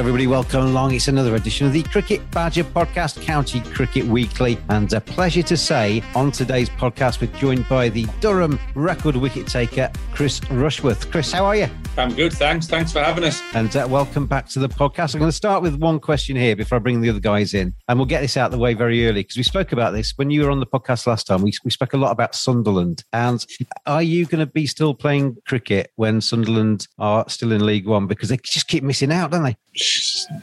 [0.00, 0.26] everybody.
[0.26, 0.94] Welcome along.
[0.94, 4.56] It's another edition of the Cricket Badger podcast, County Cricket Weekly.
[4.70, 9.46] And a pleasure to say on today's podcast, we're joined by the Durham record wicket
[9.46, 11.10] taker, Chris Rushworth.
[11.10, 11.68] Chris, how are you?
[11.96, 12.66] I'm good, thanks.
[12.66, 13.42] Thanks for having us.
[13.52, 15.14] And uh, welcome back to the podcast.
[15.14, 17.74] I'm going to start with one question here before I bring the other guys in.
[17.88, 20.12] And we'll get this out of the way very early because we spoke about this
[20.16, 21.42] when you were on the podcast last time.
[21.42, 23.04] We, we spoke a lot about Sunderland.
[23.12, 23.44] And
[23.86, 28.06] are you going to be still playing cricket when Sunderland are still in League One?
[28.06, 29.56] Because they just keep missing out, don't they?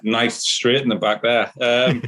[0.03, 1.52] Nice straight in the back there.
[1.62, 2.02] Um,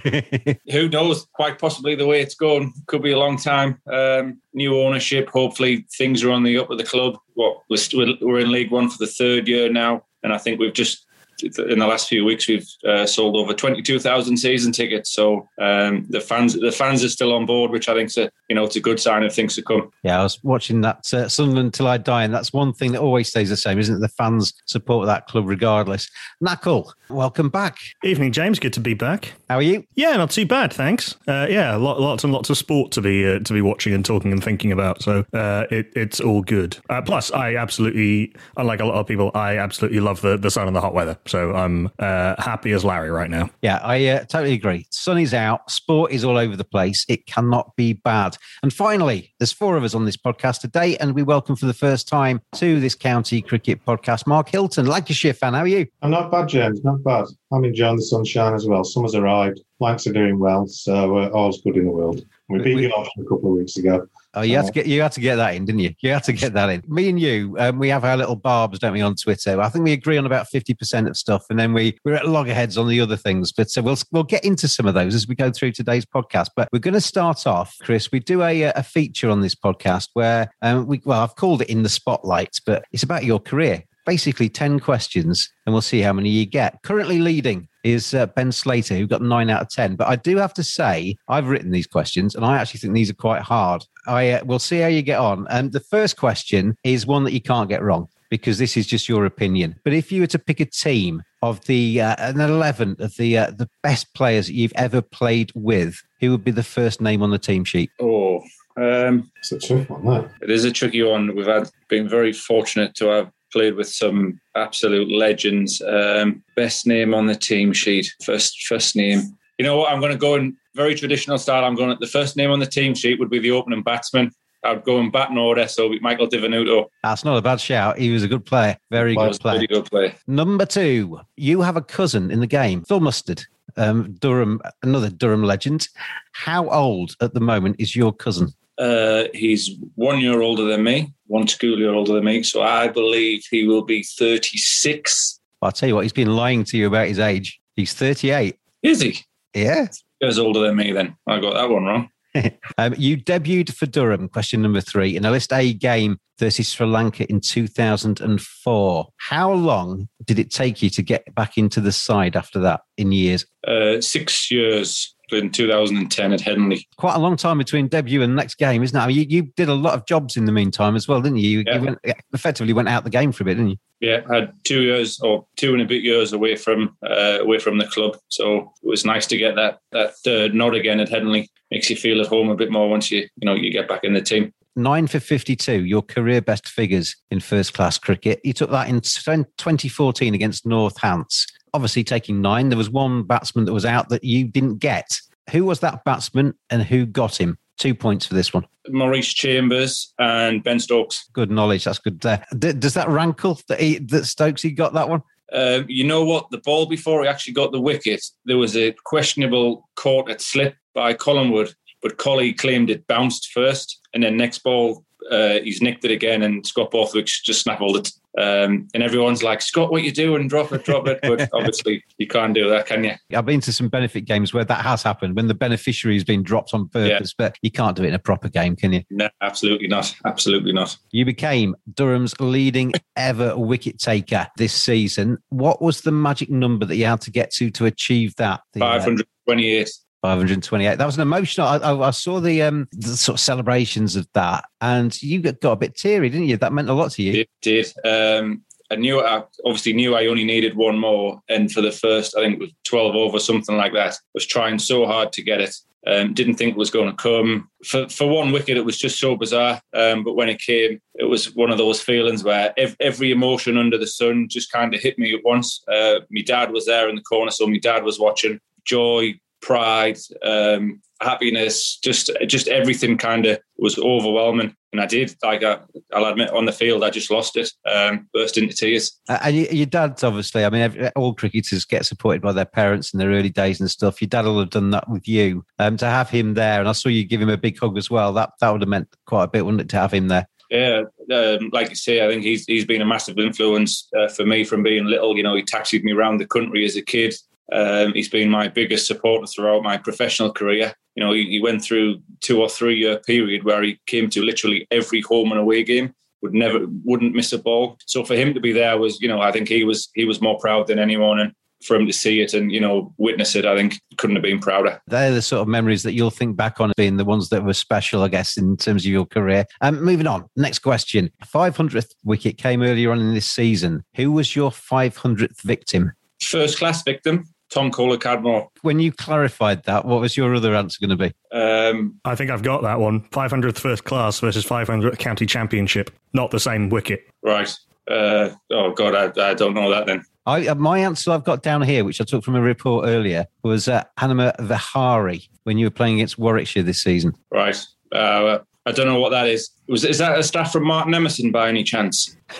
[0.72, 1.28] who knows?
[1.34, 3.82] Quite possibly the way it's going could be a long time.
[3.92, 5.30] Um, new ownership.
[5.30, 7.18] Hopefully things are on the up with the club.
[7.36, 10.74] What we're, we're in League One for the third year now, and I think we've
[10.74, 11.06] just
[11.44, 16.22] in the last few weeks we've uh, sold over 22,000 season tickets so um, the
[16.22, 18.76] fans the fans are still on board which I think is a you know it's
[18.76, 21.88] a good sign of things to come Yeah, I was watching that uh, Sunderland till
[21.88, 24.00] I die, and that's one thing that always stays the same, isn't it?
[24.00, 26.10] The fans support that club regardless.
[26.42, 27.78] Knuckle, welcome back.
[28.04, 28.60] Evening, James.
[28.60, 29.34] Good to be back.
[29.50, 29.86] How are you?
[29.96, 31.16] Yeah, not too bad, thanks.
[31.28, 34.04] Uh, yeah, lot, lots and lots of sport to be uh, to be watching and
[34.04, 35.02] talking and thinking about.
[35.02, 36.78] So uh, it, it's all good.
[36.90, 40.68] Uh, plus, I absolutely, unlike a lot of people, I absolutely love the, the sun
[40.68, 41.18] and the hot weather.
[41.30, 43.52] So I'm uh, happy as Larry right now.
[43.62, 44.88] Yeah, I uh, totally agree.
[44.90, 47.06] Sun is out, sport is all over the place.
[47.08, 48.36] It cannot be bad.
[48.64, 51.74] And finally, there's four of us on this podcast today, and we welcome for the
[51.74, 55.54] first time to this county cricket podcast Mark Hilton, Lancashire fan.
[55.54, 55.86] How are you?
[56.02, 56.84] I'm not bad, James.
[56.84, 57.26] Not bad.
[57.52, 58.84] I'm enjoying the sunshine as well.
[58.84, 59.62] Summer's arrived.
[59.80, 62.26] Lancs are doing well, so uh, all's good in the world.
[62.50, 64.08] We beat We- Yorkshire a couple of weeks ago.
[64.36, 65.94] Oh, you had to Uh, get you had to get that in, didn't you?
[66.02, 66.84] You had to get that in.
[66.88, 69.60] Me and you, um, we have our little barbs, don't we, on Twitter?
[69.60, 72.28] I think we agree on about fifty percent of stuff, and then we we're at
[72.28, 73.52] loggerheads on the other things.
[73.52, 76.50] But so we'll we'll get into some of those as we go through today's podcast.
[76.56, 78.12] But we're going to start off, Chris.
[78.12, 81.70] We do a a feature on this podcast where um, we well, I've called it
[81.70, 83.84] in the spotlight, but it's about your career.
[84.10, 86.82] Basically, ten questions, and we'll see how many you get.
[86.82, 89.98] Currently leading is uh, Ben Slater, who got nine out of 10.
[89.98, 93.12] But I do have to say, I've written these questions and I actually think these
[93.12, 93.86] are quite hard.
[94.08, 95.46] I uh, We'll see how you get on.
[95.52, 99.08] And the first question is one that you can't get wrong because this is just
[99.08, 99.76] your opinion.
[99.84, 103.38] But if you were to pick a team of the, uh, an 11 of the,
[103.38, 107.22] uh, the best players that you've ever played with, who would be the first name
[107.22, 107.92] on the team sheet?
[108.02, 108.42] oh
[108.78, 110.32] um, It's a tough one, that.
[110.42, 111.36] It is a tricky one.
[111.36, 115.82] We've had been very fortunate to have played with some absolute legends.
[115.82, 118.12] Um, best name on the team sheet.
[118.24, 119.38] First first name.
[119.58, 119.92] You know what?
[119.92, 121.66] I'm going to go in very traditional style.
[121.66, 121.98] I'm going.
[122.00, 124.32] The first name on the team sheet would be the opening batsman.
[124.64, 125.68] I'd go in batting order.
[125.68, 126.88] So Michael Di Venuto.
[127.04, 127.98] That's not a bad shout.
[127.98, 128.78] He was a good player.
[128.92, 129.66] Very He good player.
[129.68, 130.14] Good player.
[130.28, 133.46] Number two, you have a cousin in the game, Phil Mustard,
[133.78, 135.88] um, Durham, another Durham legend.
[136.34, 138.54] How old at the moment is your cousin?
[138.78, 142.44] Uh, he's one year older than me, one school year older than me.
[142.44, 145.40] So I believe he will be 36.
[145.62, 147.60] I'll tell you what, he's been lying to you about his age.
[147.76, 148.58] He's 38.
[148.84, 149.20] Is he?
[149.54, 149.88] Yeah.
[150.22, 150.92] years older than me.
[150.92, 152.10] Then I got that one wrong.
[152.78, 156.88] um, you debuted for Durham, question number three, in a List A game versus Sri
[156.88, 159.08] Lanka in 2004.
[159.18, 163.12] How long did it take you to get back into the side after that in
[163.12, 163.46] years?
[163.68, 166.86] Uh, six years in 2010 at Headingley.
[166.98, 169.02] Quite a long time between debut and next game, isn't it?
[169.02, 171.38] I mean, you, you did a lot of jobs in the meantime as well, didn't
[171.38, 171.50] you?
[171.50, 171.76] You, Yeah.
[171.80, 172.00] you went,
[172.34, 173.78] effectively went out the game for a bit, didn't you?
[174.02, 177.60] Yeah, I had two years or two and a bit years away from uh, away
[177.60, 181.10] from the club, so it was nice to get that that uh, nod again at
[181.10, 181.48] Headingley.
[181.70, 184.06] Makes you feel at home a bit more once you you know you get back
[184.06, 184.54] in the team.
[184.78, 188.40] Nine for 52, your career best figures in first class cricket.
[188.46, 191.46] You took that in 2014 against Northants.
[191.74, 195.20] Obviously, taking nine, there was one batsman that was out that you didn't get.
[195.52, 197.58] Who was that batsman and who got him?
[197.78, 198.68] Two points for this one.
[198.90, 201.30] Maurice Chambers and Ben Stokes.
[201.32, 201.86] Good knowledge.
[201.86, 202.46] That's good there.
[202.58, 205.22] D- does that rankle that, he, that Stokes he got that one?
[205.52, 206.52] Um, you know what?
[206.52, 210.76] The ball before he actually got the wicket, there was a questionable caught at slip
[210.94, 216.06] by Collingwood, but Collie claimed it bounced first, and then next ball uh, he's nicked
[216.06, 218.12] it again, and Scott Borthwick just snaffled it.
[218.40, 220.48] Um, and everyone's like, Scott, what you doing?
[220.48, 221.20] Drop it, drop it.
[221.22, 223.14] But obviously, you can't do that, can you?
[223.36, 226.42] I've been to some benefit games where that has happened when the beneficiary has been
[226.42, 229.04] dropped on purpose, but you can't do it in a proper game, can you?
[229.10, 230.16] No, absolutely not.
[230.26, 230.98] Absolutely not.
[231.12, 235.38] You became Durham's leading ever wicket taker this season.
[235.50, 238.62] What was the magic number that you had to get to to achieve that?
[238.74, 239.90] The, uh, 528.
[240.22, 240.98] 528.
[240.98, 241.68] That was an emotional.
[241.68, 245.62] I, I, I saw the, um, the sort of celebrations of that, and you got,
[245.62, 246.58] got a bit teary, didn't you?
[246.58, 247.42] That meant a lot to you.
[247.42, 247.94] It did.
[248.04, 252.36] Um, I knew I obviously knew I only needed one more, and for the first,
[252.36, 254.18] I think it was twelve over something like that.
[254.34, 255.76] Was trying so hard to get it.
[256.08, 257.70] Um, didn't think it was going to come.
[257.86, 259.80] For for one wicket, it was just so bizarre.
[259.94, 263.78] Um, but when it came, it was one of those feelings where ev- every emotion
[263.78, 265.84] under the sun just kind of hit me at once.
[265.88, 268.60] Uh, my dad was there in the corner, so my dad was watching.
[268.86, 274.76] Joy, pride, um, happiness, just just everything kind of was overwhelming.
[274.92, 275.80] And I did, like I,
[276.14, 279.20] I'll admit, on the field, I just lost it, um, burst into tears.
[279.28, 283.30] And your, dad's obviously, I mean, all cricketers get supported by their parents in their
[283.30, 284.20] early days and stuff.
[284.20, 285.64] Your dad will have done that with you.
[285.78, 288.10] Um, to have him there, and I saw you give him a big hug as
[288.10, 288.34] well.
[288.34, 290.48] That that would have meant quite a bit, wouldn't it, to have him there?
[290.72, 291.04] Yeah,
[291.34, 294.64] um, like you say, I think he's he's been a massive influence uh, for me
[294.64, 295.36] from being little.
[295.36, 297.34] You know, he taxied me around the country as a kid.
[297.72, 300.94] Um, he's been my biggest supporter throughout my professional career.
[301.16, 304.44] You know, he, he went through two or three year period where he came to
[304.44, 306.14] literally every home and away game.
[306.42, 307.98] Would never wouldn't miss a ball.
[308.06, 310.42] So for him to be there was, you know, I think he was he was
[310.42, 311.52] more proud than anyone, and
[311.84, 314.60] for him to see it and you know witness it, I think couldn't have been
[314.60, 315.02] prouder.
[315.08, 317.74] They're the sort of memories that you'll think back on being the ones that were
[317.74, 319.66] special, I guess, in terms of your career.
[319.82, 321.30] Um, moving on, next question.
[321.46, 324.04] 500th wicket came earlier on in this season.
[324.16, 326.14] Who was your 500th victim?
[326.42, 328.68] First class victim, Tom Kohler Cadmore.
[328.82, 331.34] When you clarified that, what was your other answer going to be?
[331.56, 333.22] Um, I think I've got that one.
[333.30, 336.12] 500th first class versus 500th county championship.
[336.34, 337.26] Not the same wicket.
[337.44, 337.74] right.
[338.10, 340.24] Uh, oh God, I, I don't know that then.
[340.48, 343.46] I, uh, my answer I've got down here, which I took from a report earlier,
[343.62, 347.36] was uh, Hanuma Vihari when you were playing against Warwickshire this season.
[347.52, 347.78] Right.
[348.12, 349.70] Uh, I don't know what that is.
[349.90, 352.36] Was is that a staff from Martin Emerson by any chance?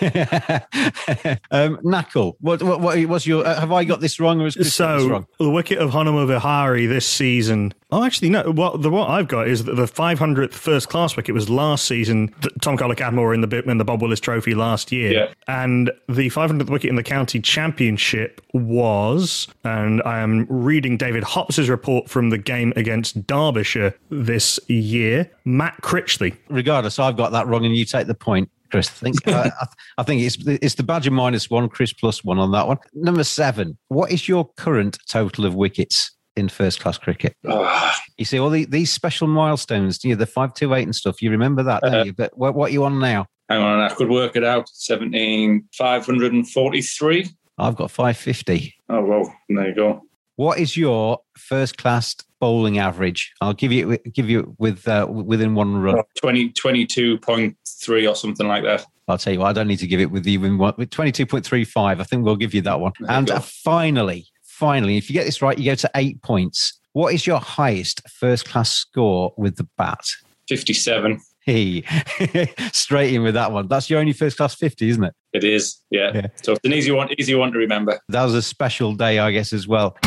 [1.50, 3.46] um, Knuckle, what, what, what was your?
[3.46, 5.26] Uh, have I got this wrong, or is Chris got this So wrong?
[5.38, 7.74] the wicket of Hanuma Vihari this season.
[7.92, 8.50] Oh, actually, no.
[8.52, 12.28] What the what I've got is that the 500th first class wicket was last season.
[12.40, 15.32] Th- Tom Kohler Cadmore in the in the Bob Willis Trophy last year, Yeah.
[15.48, 19.48] and the 500th wicket in the county championship was.
[19.64, 25.30] And I am reading David Hopps's report from the game against Derbyshire this year.
[25.44, 26.36] Matt Critchley.
[26.48, 28.50] Regardless, I've got that wrong, and you take the point.
[28.70, 29.66] Chris, I think uh, I,
[29.98, 32.78] I think it's it's the Badger minus one, Chris plus one on that one.
[32.94, 33.76] Number seven.
[33.88, 37.36] What is your current total of wickets in first class cricket?
[37.48, 40.94] Ah, You see all the, these special milestones, you know, the five two eight and
[40.94, 41.20] stuff.
[41.20, 42.04] You remember that, don't Uh-huh.
[42.04, 42.12] you?
[42.12, 43.26] But what, what are you on now?
[43.48, 44.68] hang on, I could work it out.
[44.68, 47.26] Seventeen five hundred and forty-three.
[47.58, 48.74] I've got five fifty.
[48.88, 50.02] Oh well, there you go.
[50.40, 53.30] What is your first class bowling average?
[53.42, 56.02] I'll give you give you with uh, within one run.
[56.18, 58.86] 20, 22.3 or something like that.
[59.06, 59.48] I'll tell you what.
[59.48, 62.00] I don't need to give it with even one with twenty two point three five.
[62.00, 62.92] I think we'll give you that one.
[63.00, 66.80] There And uh, finally, finally, if you get this right, you go to eight points.
[66.94, 70.06] What is your highest first class score with the bat?
[70.48, 71.20] Fifty-seven.
[71.44, 71.82] Hey,
[72.72, 73.68] straight in with that one.
[73.68, 75.12] That's your only first class fifty, isn't it?
[75.34, 75.80] It is.
[75.90, 76.12] Yeah.
[76.14, 76.26] Yeah.
[76.40, 77.10] So it's an easy one.
[77.18, 78.00] Easy one to remember.
[78.08, 79.98] That was a special day, I guess, as well.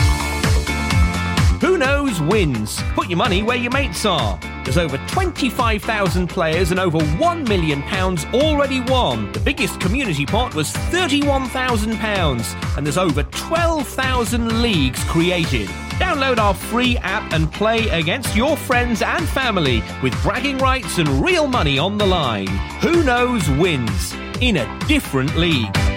[1.64, 2.84] Who Knows wins.
[2.94, 4.38] Put your money where your mates are.
[4.66, 7.82] There's over 25,000 players and over £1 million
[8.34, 9.32] already won.
[9.32, 15.70] The biggest community pot was £31,000 and there's over 12,000 leagues created.
[16.00, 21.08] Download our free app and play against your friends and family with bragging rights and
[21.24, 22.48] real money on the line.
[22.82, 25.93] Who Knows wins in a different league.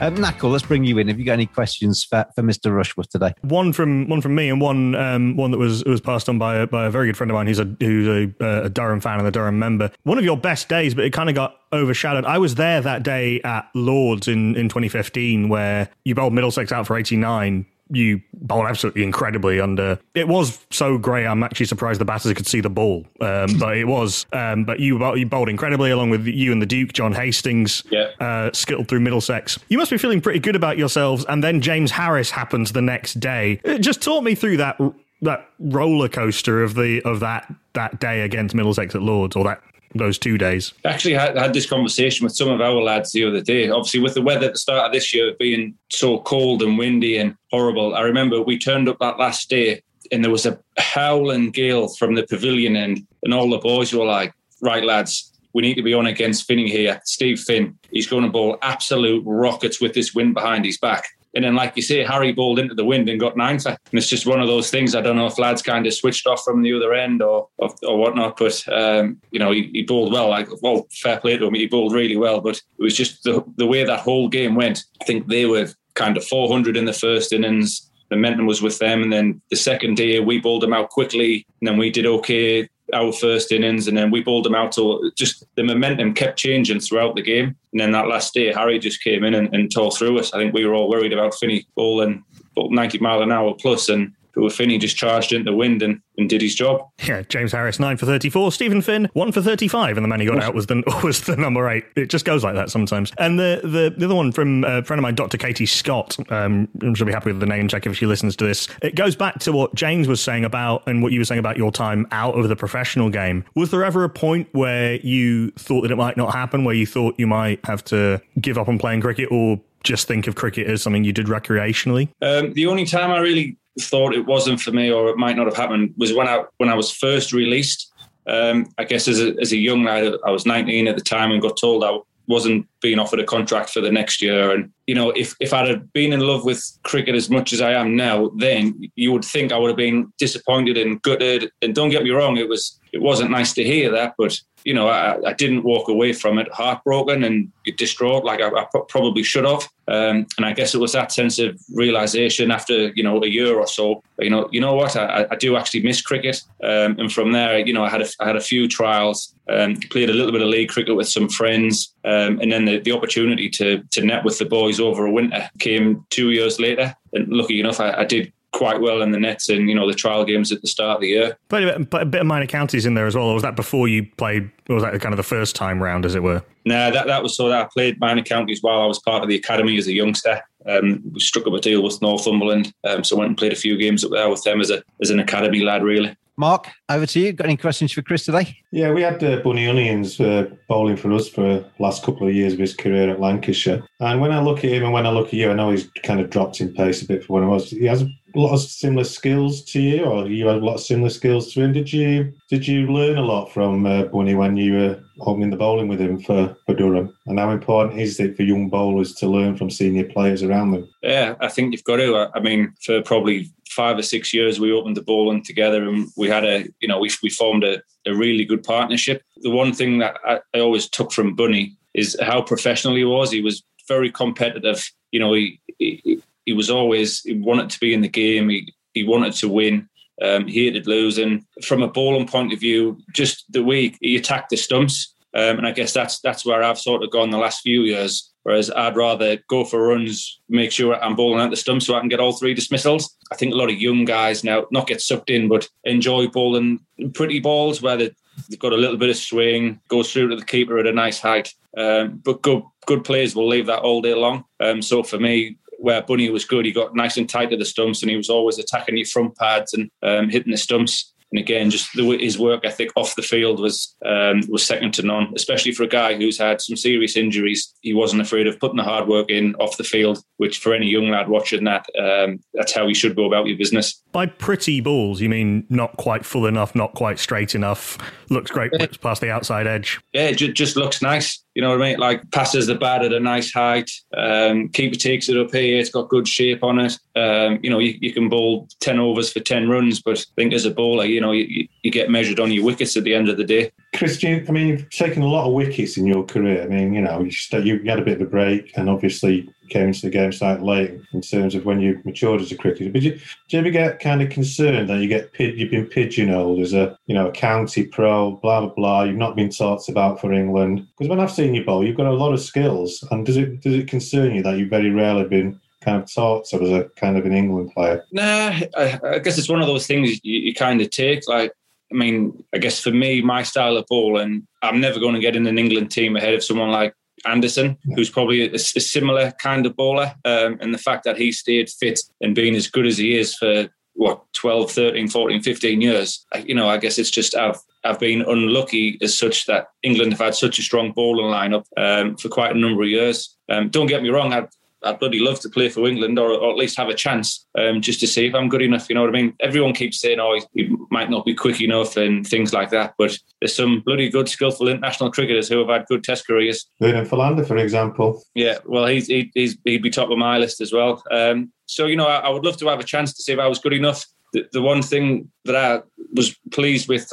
[0.00, 1.08] Um, let's bring you in.
[1.08, 2.74] Have you got any questions for, for Mr.
[2.74, 3.32] Rushworth today?
[3.42, 6.56] One from one from me, and one um, one that was was passed on by
[6.56, 9.18] a, by a very good friend of mine who's a who's a, a Durham fan
[9.18, 9.90] and a Durham member.
[10.02, 12.24] One of your best days, but it kind of got overshadowed.
[12.24, 16.86] I was there that day at Lords in, in 2015 where you bowled Middlesex out
[16.86, 19.98] for 89 you bowled absolutely incredibly under.
[20.14, 21.26] It was so grey.
[21.26, 24.26] I'm actually surprised the batters could see the ball, um, but it was.
[24.32, 28.10] Um, but you you bowled incredibly along with you and the Duke, John Hastings, yeah.
[28.20, 29.58] uh, skittled through Middlesex.
[29.68, 31.24] You must be feeling pretty good about yourselves.
[31.28, 33.60] And then James Harris happens the next day.
[33.64, 34.78] It just talk me through that
[35.22, 39.60] that roller coaster of the of that that day against Middlesex at Lords, or that
[39.94, 40.72] those two days?
[40.84, 43.68] Actually, I had this conversation with some of our lads the other day.
[43.68, 47.16] Obviously, with the weather at the start of this year being so cold and windy
[47.18, 49.82] and horrible, I remember we turned up that last day
[50.12, 54.04] and there was a howling gale from the pavilion end, and all the boys were
[54.04, 57.00] like, "Right, lads." We need to be on against Finney here.
[57.04, 61.04] Steve Finn, he's going to bowl absolute rockets with this wind behind his back.
[61.34, 63.70] And then, like you say, Harry bowled into the wind and got nine for.
[63.70, 64.94] And it's just one of those things.
[64.94, 67.74] I don't know if lads kind of switched off from the other end or or,
[67.82, 70.28] or whatnot, but um, you know, he, he, bowled well.
[70.28, 71.54] Like, well, fair play to him.
[71.54, 74.84] He bowled really well, but it was just the the way that whole game went.
[75.00, 77.90] I think they were kind of 400 in the first innings.
[78.10, 81.46] The momentum was with them, and then the second day we bowled them out quickly,
[81.60, 84.74] and then we did okay our first innings, and then we bowled them out.
[84.74, 87.56] So just the momentum kept changing throughout the game.
[87.72, 90.32] And then that last day, Harry just came in and, and tore through us.
[90.32, 92.24] I think we were all worried about Finney bowling
[92.56, 96.28] 90 mile an hour plus, and who Finney just charged into the wind and, and
[96.28, 96.86] did his job.
[97.04, 100.08] Yeah, James Harris nine for thirty four, Stephen Finn one for thirty five, and the
[100.08, 101.84] man he got out was the was the number eight.
[101.96, 103.12] It just goes like that sometimes.
[103.18, 105.38] And the the, the other one from a friend of mine, Dr.
[105.38, 106.16] Katie Scott.
[106.30, 108.68] Um, she'll be happy with the name check if she listens to this.
[108.82, 111.56] It goes back to what James was saying about and what you were saying about
[111.56, 113.44] your time out of the professional game.
[113.54, 116.86] Was there ever a point where you thought that it might not happen, where you
[116.86, 120.66] thought you might have to give up on playing cricket, or just think of cricket
[120.66, 122.08] as something you did recreationally?
[122.22, 125.46] Um, the only time I really thought it wasn't for me or it might not
[125.46, 127.92] have happened was when I when I was first released.
[128.26, 131.30] Um, I guess as a, as a young lad, I was 19 at the time
[131.30, 134.50] and got told I wasn't being offered a contract for the next year.
[134.50, 137.60] And, you know, if, if I'd have been in love with cricket as much as
[137.60, 141.50] I am now, then you would think I would have been disappointed and gutted.
[141.60, 144.72] And don't get me wrong, it was it wasn't nice to hear that, but you
[144.72, 149.24] know, I, I didn't walk away from it heartbroken and distraught like I, I probably
[149.24, 149.68] should have.
[149.88, 153.58] Um, and I guess it was that sense of realization after you know a year
[153.58, 154.00] or so.
[154.20, 154.96] You know, you know what?
[154.96, 156.40] I, I do actually miss cricket.
[156.62, 159.74] Um, and from there, you know, I had a, I had a few trials, um,
[159.90, 162.92] played a little bit of league cricket with some friends, um, and then the, the
[162.92, 166.94] opportunity to to net with the boys over a winter came two years later.
[167.12, 169.94] And lucky enough, I, I did quite well in the nets and you know the
[169.94, 171.36] trial games at the start of the year.
[171.48, 173.26] Played a bit, a bit of minor counties in there as well.
[173.26, 174.50] Or was that before you played?
[174.68, 176.42] Or was that kind of the first time round, as it were?
[176.64, 179.28] No, that that was so that I played minor counties while I was part of
[179.28, 180.40] the academy as a youngster.
[180.66, 183.56] Um, we struck up a deal with Northumberland, um, so I went and played a
[183.56, 186.16] few games up there with them as a as an academy lad, really.
[186.36, 187.32] Mark, over to you.
[187.32, 188.58] Got any questions for Chris today?
[188.72, 192.34] Yeah, we had uh, Bunny Onions uh, bowling for us for the last couple of
[192.34, 193.84] years of his career at Lancashire.
[194.00, 195.88] And when I look at him and when I look at you, I know he's
[196.02, 197.70] kind of dropped in pace a bit for when I was.
[197.70, 200.80] He has a lot of similar skills to you, or you have a lot of
[200.80, 201.72] similar skills to him.
[201.72, 205.56] Did you did you learn a lot from uh, Bunny when you were opening the
[205.56, 207.16] bowling with him for, for Durham?
[207.26, 210.88] And how important is it for young bowlers to learn from senior players around them?
[211.02, 212.30] Yeah, I think you've got to.
[212.34, 216.28] I mean, for probably five or six years we opened the bowling together and we
[216.28, 219.98] had a you know we, we formed a, a really good partnership the one thing
[219.98, 224.12] that I, I, always took from bunny is how professional he was he was very
[224.12, 228.48] competitive you know he he, he was always he wanted to be in the game
[228.48, 229.88] he, he wanted to win
[230.22, 234.50] um, he hated losing from a bowling point of view just the way he attacked
[234.50, 237.62] the stumps um, and I guess that's that's where I've sort of gone the last
[237.62, 238.32] few years.
[238.44, 242.00] Whereas I'd rather go for runs, make sure I'm bowling at the stump so I
[242.00, 243.16] can get all three dismissals.
[243.32, 246.80] I think a lot of young guys now not get sucked in, but enjoy bowling
[247.14, 248.14] pretty balls where they've
[248.58, 251.52] got a little bit of swing, goes through to the keeper at a nice height.
[251.76, 254.44] Um, but good good players will leave that all day long.
[254.60, 257.64] Um, so for me, where Bunny was good, he got nice and tight to the
[257.64, 261.40] stumps, and he was always attacking your front pads and um, hitting the stumps and
[261.40, 265.32] again, just the, his work ethic off the field was um, was second to none.
[265.34, 268.84] Especially for a guy who's had some serious injuries, he wasn't afraid of putting the
[268.84, 270.22] hard work in off the field.
[270.36, 273.58] Which for any young lad watching that, um, that's how you should go about your
[273.58, 274.00] business.
[274.12, 277.98] By pretty balls, you mean not quite full enough, not quite straight enough.
[278.30, 280.00] Looks great, whips past the outside edge.
[280.12, 281.43] Yeah, it just looks nice.
[281.54, 281.98] You know what I mean?
[281.98, 283.90] Like passes the bat at a nice height.
[284.16, 285.78] Um, keeper takes it up here.
[285.78, 286.98] It's got good shape on it.
[287.14, 290.52] Um, you know, you, you, can bowl 10 overs for 10 runs, but I think
[290.52, 293.28] as a bowler, you know, you, you get measured on your wickets at the end
[293.28, 293.70] of the day.
[293.94, 296.64] Christian, I mean, you've taken a lot of wickets in your career.
[296.64, 297.30] I mean, you know, you,
[297.62, 301.00] you had a bit of a break and obviously came into the game side late
[301.12, 302.90] in terms of when you matured as a cricketer.
[302.90, 306.60] But you, do you ever get kind of concerned that you get you've been pigeonholed
[306.60, 309.02] as a you know a county pro, blah blah blah.
[309.04, 312.06] You've not been talked about for England because when I've seen you bowl, you've got
[312.06, 313.04] a lot of skills.
[313.10, 316.46] And does it does it concern you that you've very rarely been kind of taught
[316.46, 318.04] so as a kind of an England player?
[318.12, 321.52] Nah, I, I guess it's one of those things you, you kind of take like.
[321.92, 325.36] I mean, I guess for me, my style of bowling, I'm never going to get
[325.36, 326.94] in an England team ahead of someone like
[327.26, 330.14] Anderson, who's probably a, a similar kind of bowler.
[330.24, 333.34] Um, and the fact that he stayed fit and being as good as he is
[333.34, 338.00] for what 12 13 14 15 years you know i guess it's just i've i've
[338.00, 342.28] been unlucky as such that england have had such a strong bowling lineup um, for
[342.28, 344.44] quite a number of years um, don't get me wrong i
[344.84, 347.80] I'd bloody love to play for England or, or at least have a chance um,
[347.80, 348.88] just to see if I'm good enough.
[348.88, 349.34] You know what I mean?
[349.40, 352.94] Everyone keeps saying, oh, he might not be quick enough and things like that.
[352.98, 356.66] But there's some bloody good, skillful international cricketers who have had good test careers.
[356.80, 358.22] Vernon Philander, for example.
[358.34, 361.02] Yeah, well, he's, he, he's, he'd be top of my list as well.
[361.10, 363.38] Um, so, you know, I, I, would love to have a chance to see if
[363.38, 364.04] I was good enough.
[364.32, 365.80] The, the one thing that I
[366.12, 367.08] was pleased with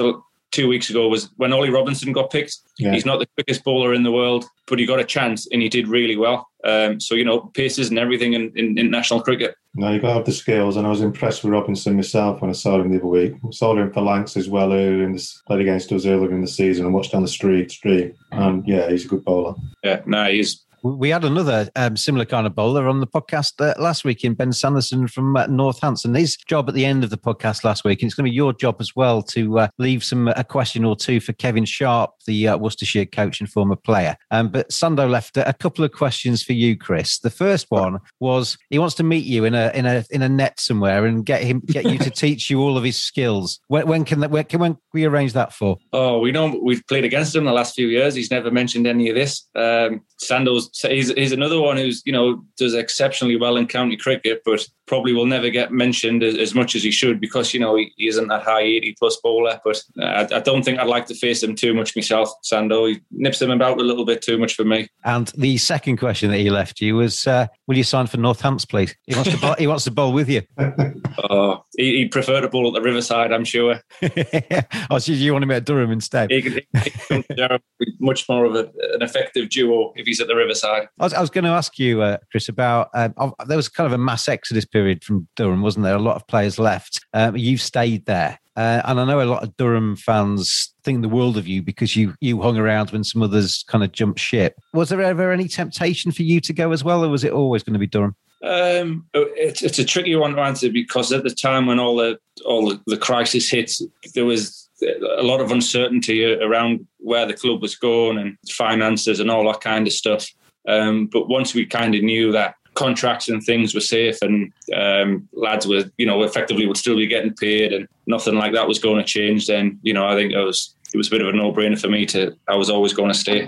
[0.51, 2.57] two weeks ago was when Ollie Robinson got picked.
[2.77, 2.93] Yeah.
[2.93, 5.69] He's not the quickest bowler in the world, but he got a chance and he
[5.69, 6.47] did really well.
[6.63, 9.55] Um, so you know, paces and everything in, in international cricket.
[9.73, 12.49] No, you got to have the skills, and I was impressed with Robinson myself when
[12.49, 13.33] I saw him the other week.
[13.35, 16.41] I saw him for Lancs as well earlier in this played against us earlier in
[16.41, 18.13] the season and watched down the street stream.
[18.31, 19.55] And yeah, he's a good bowler.
[19.83, 23.79] Yeah, no, he's we had another um, similar kind of bowler on the podcast uh,
[23.81, 26.15] last week in Ben Sanderson from uh, Northampton.
[26.15, 28.35] His job at the end of the podcast last week, and it's going to be
[28.35, 32.11] your job as well to uh, leave some a question or two for Kevin Sharp,
[32.25, 34.15] the uh, Worcestershire coach and former player.
[34.31, 37.19] Um, but Sando left a couple of questions for you, Chris.
[37.19, 40.29] The first one was he wants to meet you in a in a in a
[40.29, 43.59] net somewhere and get him get you to teach you all of his skills.
[43.67, 45.77] When, when can that when can when we arrange that for?
[45.93, 48.15] Oh, we know we've played against him the last few years.
[48.15, 49.47] He's never mentioned any of this.
[49.55, 54.41] Um, Sando's he's, he's another one who's you know does exceptionally well in county cricket,
[54.45, 57.75] but probably will never get mentioned as, as much as he should because you know
[57.75, 59.59] he, he isn't that high eighty plus bowler.
[59.63, 62.29] But I, I, don't think I'd like to face him too much myself.
[62.43, 64.87] Sando he nips him about a little bit too much for me.
[65.03, 68.67] And the second question that he left you was, uh, "Will you sign for Northants,
[68.67, 70.41] please?" He wants to bowl, he wants to bowl with you.
[71.29, 73.81] oh, he, would prefer to bowl at the Riverside, I'm sure.
[74.89, 76.31] oh, so you want him at Durham instead?
[76.31, 77.61] He could, he could
[77.99, 80.60] much more of a, an effective duo if he's at the Riverside.
[80.69, 83.87] I was, I was going to ask you, uh, Chris, about um, there was kind
[83.87, 85.95] of a mass exodus period from Durham, wasn't there?
[85.95, 86.99] A lot of players left.
[87.13, 88.39] Um, you've stayed there.
[88.55, 91.95] Uh, and I know a lot of Durham fans think the world of you because
[91.95, 94.55] you you hung around when some others kind of jumped ship.
[94.73, 97.63] Was there ever any temptation for you to go as well, or was it always
[97.63, 98.15] going to be Durham?
[98.43, 102.19] Um, it's, it's a tricky one to answer because at the time when all the
[102.45, 103.71] all the, the crisis hit,
[104.15, 109.29] there was a lot of uncertainty around where the club was going and finances and
[109.29, 110.27] all that kind of stuff.
[110.67, 115.27] Um, but once we kind of knew that contracts and things were safe and um,
[115.33, 118.79] lads were, you know, effectively would still be getting paid and nothing like that was
[118.79, 121.27] going to change, then, you know, I think it was it was a bit of
[121.27, 123.47] a no brainer for me to I was always going to stay.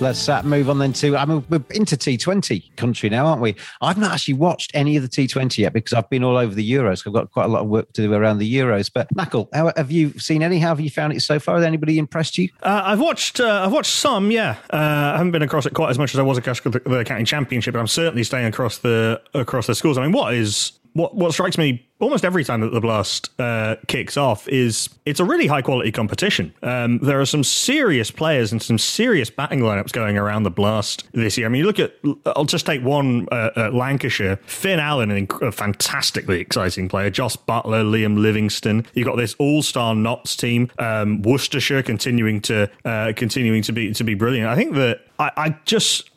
[0.00, 3.54] Let's uh, move on then to, I mean, we're into T20 country now, aren't we?
[3.82, 6.68] I've not actually watched any of the T20 yet because I've been all over the
[6.68, 7.06] Euros.
[7.06, 8.90] I've got quite a lot of work to do around the Euros.
[8.92, 10.58] But Knuckle, how, have you seen any?
[10.58, 11.56] How have you found it so far?
[11.56, 12.48] Has anybody impressed you?
[12.62, 14.56] Uh, I've watched uh, I've watched some, yeah.
[14.72, 17.04] Uh, I haven't been across it quite as much as I was across the, the
[17.04, 19.98] county championship, but I'm certainly staying across the across the schools.
[19.98, 23.76] I mean, what is what what strikes me almost every time that the blast uh,
[23.86, 26.52] kicks off is it's a really high quality competition.
[26.62, 31.06] Um, there are some serious players and some serious batting lineups going around the blast
[31.12, 31.46] this year.
[31.46, 31.94] I mean, you look at
[32.26, 37.84] I'll just take one uh, uh, Lancashire, Finn Allen, a fantastically exciting player, Jos Buttler,
[37.84, 38.86] Liam Livingstone.
[38.94, 43.92] You've got this all star Notts team, um, Worcestershire continuing to uh, continuing to be
[43.92, 44.48] to be brilliant.
[44.48, 46.10] I think that I, I just.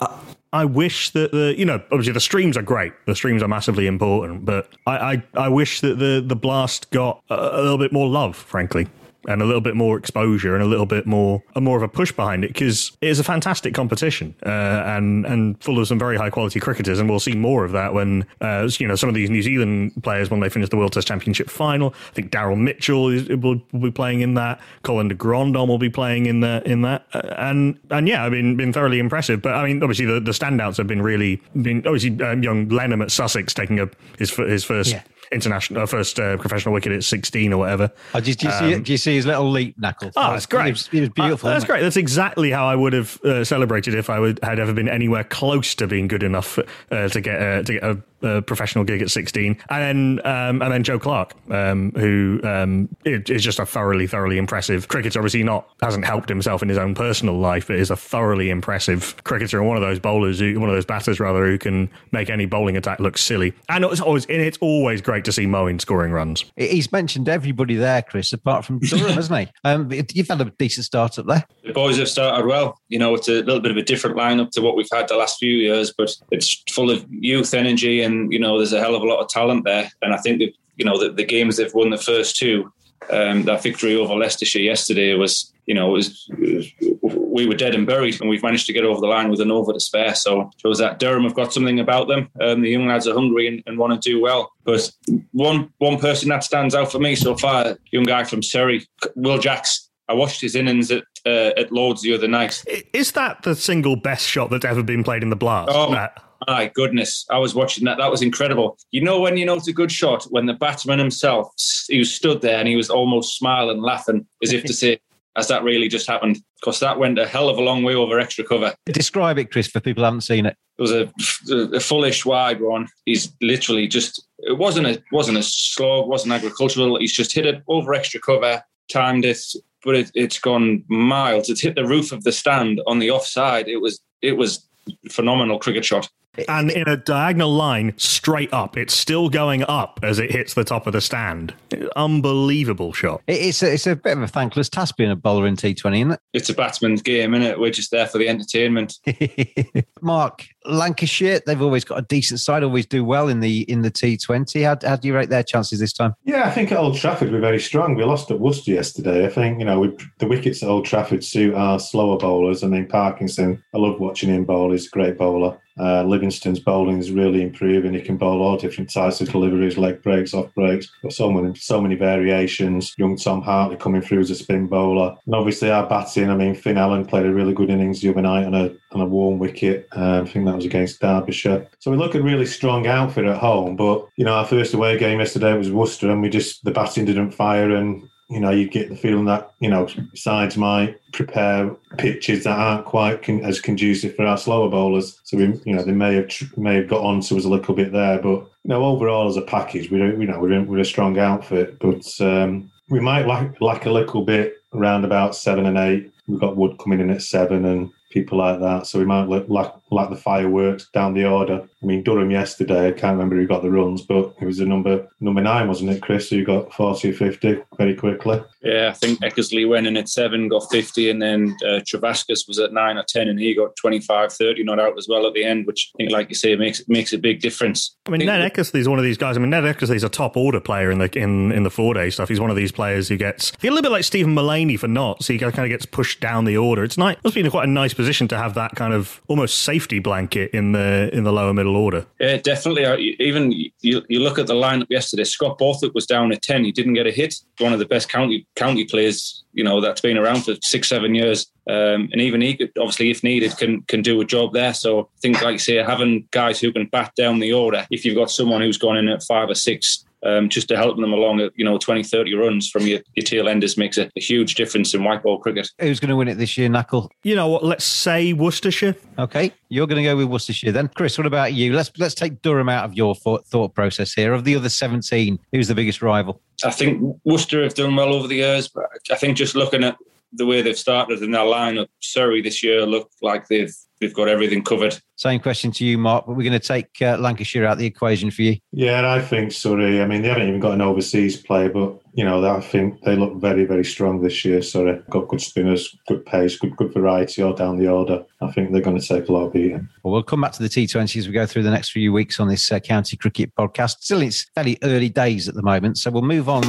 [0.66, 2.94] Wish that the you know obviously the streams are great.
[3.06, 7.24] The streams are massively important, but I I, I wish that the the blast got
[7.30, 8.88] a, a little bit more love, frankly
[9.28, 11.88] and a little bit more exposure and a little bit more a more of a
[11.88, 14.50] push behind it because it is a fantastic competition uh,
[14.86, 17.94] and and full of some very high quality cricketers and we'll see more of that
[17.94, 20.94] when uh, you know some of these New Zealand players when they finish the World
[20.94, 21.94] Test Championship final.
[22.12, 24.60] I think Daryl Mitchell is, will, will, be playing in that.
[24.84, 27.06] Colin de Grandhomme will be playing in that in that.
[27.14, 30.20] Uh, and and yeah I mean been been thoroughly impressive but I mean obviously the,
[30.20, 34.32] the standouts have been really been obviously um, young Lenham at Sussex taking a his
[34.36, 35.04] his first yeah
[35.34, 37.92] international uh, first uh, professional wicket at 16 or whatever.
[38.14, 40.12] Oh, do, you, do, you see, um, do you see his little leap, Knuckle?
[40.16, 40.68] Oh, that's great.
[40.68, 41.50] It was, it was beautiful.
[41.50, 41.82] Uh, that's great.
[41.82, 45.24] That's exactly how I would have uh, celebrated if I would, had ever been anywhere
[45.24, 46.60] close to being good enough
[46.92, 50.62] uh, to get uh, to get a a professional gig at 16, and then um,
[50.62, 55.20] and then Joe Clarke, um, who um, is just a thoroughly thoroughly impressive cricketer.
[55.20, 59.22] Obviously, not hasn't helped himself in his own personal life, but is a thoroughly impressive
[59.24, 62.30] cricketer and one of those bowlers, who, one of those batters rather, who can make
[62.30, 63.54] any bowling attack look silly.
[63.70, 66.46] And it's always and it's always great to see Moeen scoring runs.
[66.56, 69.54] He's mentioned everybody there, Chris, apart from Durham, hasn't he?
[69.64, 71.46] Um, you've had a decent start up there.
[71.64, 72.78] The boys have started well.
[72.90, 75.16] You know, it's a little bit of a different lineup to what we've had the
[75.16, 78.96] last few years, but it's full of youth, energy, and you know, there's a hell
[78.96, 79.92] of a lot of talent there.
[80.02, 82.72] And I think that you know the, the games they've won the first two.
[83.10, 86.72] Um, that victory over Leicestershire yesterday was, you know, was, was,
[87.02, 89.52] we were dead and buried, and we've managed to get over the line with an
[89.52, 90.16] over to spare.
[90.16, 92.30] So it shows that Durham have got something about them.
[92.40, 94.54] Um, the young lads are hungry and, and, want to do well.
[94.64, 94.90] But
[95.34, 99.38] one one person that stands out for me so far, young guy from Surrey, Will
[99.38, 99.90] Jacks.
[100.08, 102.64] I watched his innings at uh, at Lords the other night.
[102.94, 105.72] Is that the single best shot that's ever been played in the blast?
[105.74, 106.22] Oh, that?
[106.48, 107.98] My goodness, I was watching that.
[107.98, 108.78] That was incredible.
[108.92, 111.54] You know when you know it's a good shot when the batsman himself
[111.88, 115.00] he was stood there and he was almost smiling, laughing as if to say,
[115.36, 118.20] "Has that really just happened?" Because that went a hell of a long way over
[118.20, 118.74] extra cover.
[118.86, 120.56] Describe it, Chris, for people who haven't seen it.
[120.78, 122.88] It was a, a fullish wide one.
[123.06, 124.26] He's literally just.
[124.40, 127.00] It wasn't a wasn't a slog, wasn't agricultural.
[127.00, 129.40] He's just hit it over extra cover, timed it,
[129.84, 131.50] but it, it's gone miles.
[131.50, 133.68] It's hit the roof of the stand on the offside.
[133.68, 134.68] It was it was
[135.10, 136.10] phenomenal cricket shot
[136.48, 138.78] and in a diagonal line straight up.
[138.78, 141.54] It's still going up as it hits the top of the stand.
[141.96, 143.22] Unbelievable shot.
[143.28, 146.12] It's a, it's a bit of a thankless task being a bowler in T20, isn't
[146.12, 146.20] it?
[146.34, 147.60] It's a batsman's game, isn't it?
[147.60, 149.00] We're just there for the entertainment.
[150.02, 153.92] Mark, Lancashire, they've always got a decent side, always do well in the in the
[153.92, 154.64] T20.
[154.64, 156.14] How, how do you rate their chances this time?
[156.24, 157.96] Yeah, I think at Old Trafford we're very strong.
[157.96, 159.26] We lost at Worcester yesterday.
[159.26, 162.64] I think, you know, we, the wickets at Old Trafford suit our slower bowlers.
[162.64, 164.72] I mean, Parkinson, I love watching him bowl.
[164.72, 165.60] He's a great bowler.
[165.80, 167.94] Uh, Livingstone's bowling is really improving.
[167.94, 170.90] He can bowl all different types of deliveries, leg breaks, off breaks.
[171.10, 172.94] So many, so many variations.
[172.98, 176.30] Young Tom Hartley coming through as a spin bowler, and obviously our batting.
[176.30, 179.02] I mean, Finn Allen played a really good innings the other night on a on
[179.02, 179.88] a warm wicket.
[179.94, 181.68] Um, I think that was against Derbyshire.
[181.80, 183.76] So we look a really strong outfit at home.
[183.76, 187.06] But you know, our first away game yesterday was Worcester, and we just the batting
[187.06, 191.70] didn't fire, and you know, you get the feeling that, you know, sides might prepare
[191.98, 195.20] pitches that aren't quite con- as conducive for our slower bowlers.
[195.24, 197.76] So, we, you know, they may have may have got on to us a little
[197.76, 198.20] bit there.
[198.20, 200.86] But, you know, overall as a package, we don't, you know, we're, in, we're a
[200.86, 201.78] strong outfit.
[201.80, 206.12] But um, we might lack, lack a little bit around about seven and eight.
[206.28, 208.86] We've got Wood coming in at seven and people like that.
[208.86, 211.68] So we might lack, lack the fireworks down the order.
[211.82, 214.66] I mean, Durham yesterday, I can't remember who got the runs, but it was a
[214.66, 216.30] number number nine, wasn't it, Chris?
[216.30, 218.42] So you got 40 or 50 very quickly.
[218.62, 222.60] Yeah, I think Eckersley went in at seven, got 50, and then uh, Trevaskis was
[222.60, 225.44] at nine or 10, and he got 25, 30 not out as well at the
[225.44, 227.96] end, which I think, like you say, makes makes a big difference.
[228.06, 229.36] I mean, Ned Eckersley is one of these guys.
[229.36, 231.94] I mean, Ned Eckersley is a top order player in the in, in the four
[231.94, 232.30] day stuff.
[232.30, 235.28] He's one of these players who gets, a little bit like Steven Mullaney for Notts.
[235.28, 236.84] He kind of gets pushed down the order.
[236.84, 237.18] It's nice.
[237.26, 240.72] It's been quite a nice position to have that kind of almost safety blanket in
[240.72, 242.06] the in the lower middle order.
[242.20, 243.16] Yeah, definitely.
[243.20, 245.24] Even you, you look at the lineup yesterday.
[245.24, 246.64] Scott Borthwick was down at ten.
[246.64, 247.36] He didn't get a hit.
[247.60, 251.16] One of the best county county players, you know, that's been around for six seven
[251.16, 251.48] years.
[251.70, 254.74] Um, and even he could, obviously, if needed, can can do a job there.
[254.74, 257.86] So things like say having guys who can bat down the order.
[257.90, 260.98] If you've got someone who's gone in at five or six, um, just to help
[260.98, 264.10] them along at you know 20 30 runs from your, your tail enders makes a,
[264.16, 267.12] a huge difference in white ball cricket Who's going to win it this year, Knuckle?
[267.24, 267.64] You know what?
[267.64, 268.96] Let's say Worcestershire.
[269.20, 270.90] Okay, you're going to go with Worcestershire then.
[270.90, 271.74] Chris, what about you?
[271.74, 274.34] Let's let's take Durham out of your thought, thought process here.
[274.34, 276.42] Of the other 17, who's the biggest rival?
[276.64, 279.98] I think Worcester have done well over the years, but I think just looking at
[280.36, 284.28] the way they've started in their lineup, Surrey this year look like they've they've got
[284.28, 285.00] everything covered.
[285.16, 287.86] Same question to you, Mark, but we're going to take uh, Lancashire out of the
[287.86, 288.58] equation for you.
[288.72, 290.02] Yeah, I think Surrey.
[290.02, 293.16] I mean, they haven't even got an overseas player, but you know, I think they
[293.16, 294.62] look very, very strong this year.
[294.62, 298.26] Surrey got good spinners, good pace, good good variety all down the order.
[298.42, 299.88] I think they're going to take a lot of beating.
[300.04, 302.40] Well, we'll come back to the T20 as we go through the next few weeks
[302.40, 304.02] on this uh, county cricket podcast.
[304.02, 306.64] Still, it's fairly early days at the moment, so we'll move on.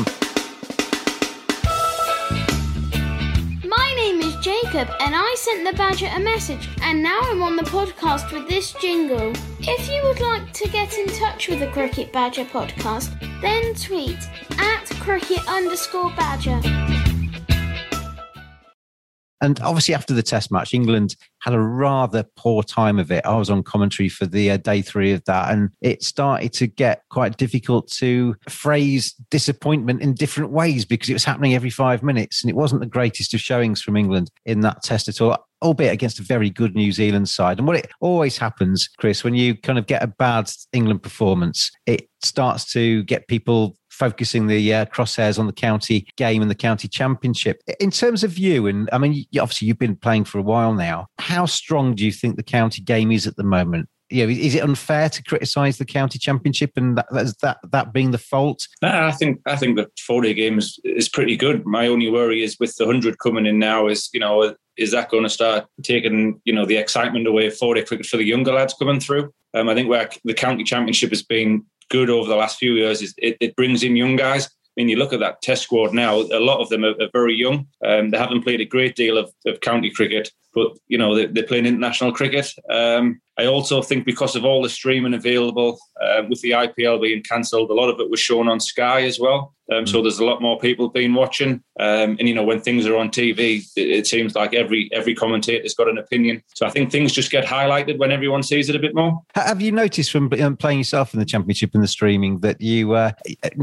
[5.55, 9.33] Sent the Badger a message, and now I'm on the podcast with this jingle.
[9.61, 14.19] If you would like to get in touch with the Cricket Badger podcast, then tweet
[14.59, 16.61] at cricket underscore badger.
[19.41, 23.27] And obviously, after the Test match, England had a rather poor time of it.
[23.27, 26.67] I was on commentary for the uh, day three of that, and it started to
[26.67, 32.03] get quite difficult to phrase disappointment in different ways because it was happening every five
[32.03, 35.37] minutes, and it wasn't the greatest of showings from England in that Test at all.
[35.63, 37.57] Albeit against a very good New Zealand side.
[37.59, 41.71] And what it always happens, Chris, when you kind of get a bad England performance,
[41.87, 46.55] it starts to get people focusing the uh, crosshairs on the county game and the
[46.55, 47.63] county championship.
[47.81, 51.07] In terms of you, and I mean, obviously you've been playing for a while now.
[51.19, 53.89] How strong do you think the county game is at the moment?
[54.11, 57.07] You know, is it unfair to criticise the county championship and that
[57.41, 58.69] that, that being the fault?
[58.83, 61.65] I think I think the four day game is, pretty good.
[61.65, 65.11] My only worry is with the hundred coming in now is you know is that
[65.11, 68.53] going to start taking you know the excitement away four day cricket for the younger
[68.53, 69.33] lads coming through?
[69.55, 73.01] Um, I think where the county championship has been good over the last few years
[73.03, 74.47] is it, it brings in young guys.
[74.47, 77.11] I mean, you look at that test squad now, a lot of them are, are
[77.13, 77.69] very young.
[77.85, 81.27] Um, they haven't played a great deal of, of county cricket, but, you know, they,
[81.27, 82.53] they're playing international cricket.
[82.71, 87.23] Um, I also think because of all the streaming available, uh, with the IPL being
[87.23, 89.55] cancelled, a lot of it was shown on Sky as well.
[89.73, 91.63] Um, So there's a lot more people been watching.
[91.81, 95.15] Um, and, you know, when things are on TV, it, it seems like every every
[95.15, 96.43] commentator's got an opinion.
[96.55, 99.21] So I think things just get highlighted when everyone sees it a bit more.
[99.35, 102.93] Have you noticed from um, playing yourself in the championship and the streaming that you,
[102.93, 103.13] uh,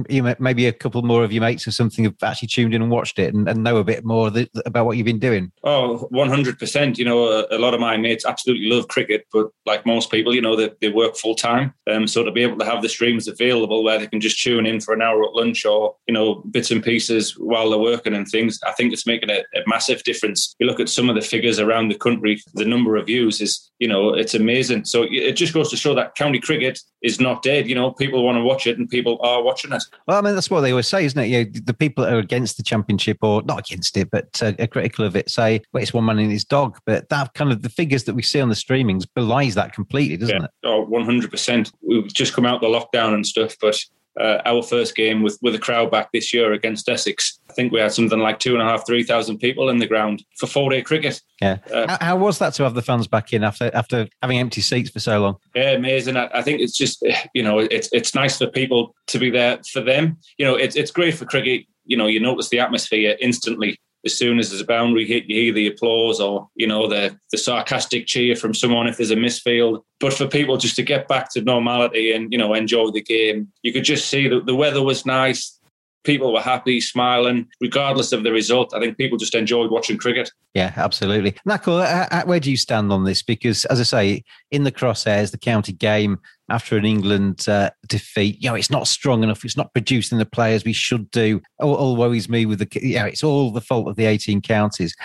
[0.09, 2.81] you ma- maybe a couple more of your mates or something have actually tuned in
[2.81, 5.51] and watched it and, and know a bit more th- about what you've been doing?
[5.63, 6.80] Oh, 100%.
[6.81, 10.33] You know, a, a lot of my mates absolutely love cricket, but like most people,
[10.33, 11.73] you know, they, they work full time.
[11.89, 14.65] Um, so to be able to have the streams available where they can just tune
[14.65, 18.15] in for an hour at lunch or, you know, bits and pieces while they're working
[18.15, 20.55] and things, I think it's making a, a massive difference.
[20.59, 23.71] You look at some of the figures around the country, the number of views is,
[23.79, 24.85] you know, it's amazing.
[24.85, 27.67] So it just goes to show that county cricket is not dead.
[27.67, 29.83] You know, people want to watch it and people are watching it.
[30.07, 31.27] Well, I mean, that's what they always say, isn't it?
[31.27, 34.53] You know, the people that are against the championship or not against it, but uh,
[34.59, 36.77] are critical of it say, well, it's one man and his dog.
[36.85, 40.17] But that kind of the figures that we see on the streamings belies that completely,
[40.17, 40.51] doesn't it?
[40.63, 41.71] Oh, 100%.
[41.81, 43.79] We've just come out the lockdown and stuff, but
[44.19, 47.71] uh, our first game with, with a crowd back this year against Essex, I think
[47.71, 50.47] we had something like two and a half, three thousand people in the ground for
[50.47, 51.21] four day cricket.
[51.41, 51.57] Yeah.
[51.71, 54.61] Uh, how, how was that to have the fans back in after after having empty
[54.61, 55.37] seats for so long?
[55.55, 56.17] Yeah, amazing.
[56.17, 59.59] I, I think it's just you know it's it's nice for people to be there
[59.71, 60.17] for them.
[60.37, 61.65] You know, it's it's great for cricket.
[61.85, 65.25] You know, you notice the atmosphere instantly as soon as there's a boundary hit.
[65.25, 69.11] You hear the applause or you know the the sarcastic cheer from someone if there's
[69.11, 69.83] a misfield.
[69.99, 73.51] But for people just to get back to normality and you know enjoy the game,
[73.63, 75.57] you could just see that the weather was nice.
[76.03, 78.73] People were happy, smiling, regardless of the result.
[78.73, 80.31] I think people just enjoyed watching cricket.
[80.55, 81.35] Yeah, absolutely.
[81.45, 83.21] Knuckle, uh, uh, where do you stand on this?
[83.21, 86.17] Because, as I say, in the crosshairs, the county game
[86.51, 89.43] after an England uh, defeat, you know, it's not strong enough.
[89.45, 91.41] It's not producing the players we should do.
[91.59, 94.41] All, all worries me with the, you know, it's all the fault of the 18
[94.41, 94.95] counties.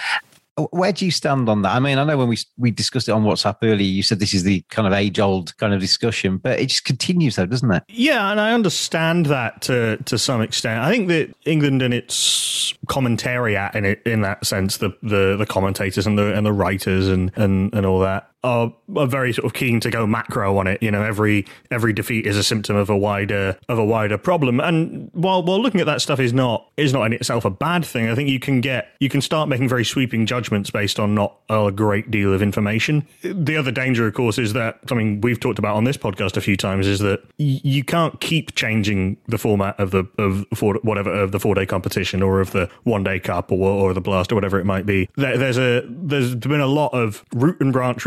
[0.71, 1.75] Where do you stand on that?
[1.75, 4.33] I mean, I know when we we discussed it on WhatsApp earlier, you said this
[4.33, 7.71] is the kind of age old kind of discussion, but it just continues though, doesn't
[7.71, 7.83] it?
[7.89, 10.81] Yeah, and I understand that to to some extent.
[10.81, 15.45] I think that England and its commentariat in it in that sense, the the, the
[15.45, 19.45] commentators and the and the writers and, and, and all that are, are very sort
[19.45, 20.83] of keen to go macro on it.
[20.83, 24.61] You know, every every defeat is a symptom of a wider of a wider problem.
[24.61, 27.85] And while while looking at that stuff is not is not in itself a bad
[27.85, 31.15] thing, I think you can get you can start making very sweeping judgments based on
[31.15, 33.07] not a great deal of information.
[33.23, 36.41] The other danger, of course, is that something we've talked about on this podcast a
[36.41, 41.13] few times is that you can't keep changing the format of the of four, whatever
[41.13, 44.31] of the four day competition or of the one day cup or or the blast
[44.31, 45.09] or whatever it might be.
[45.17, 48.07] There, there's a there's been a lot of root and branch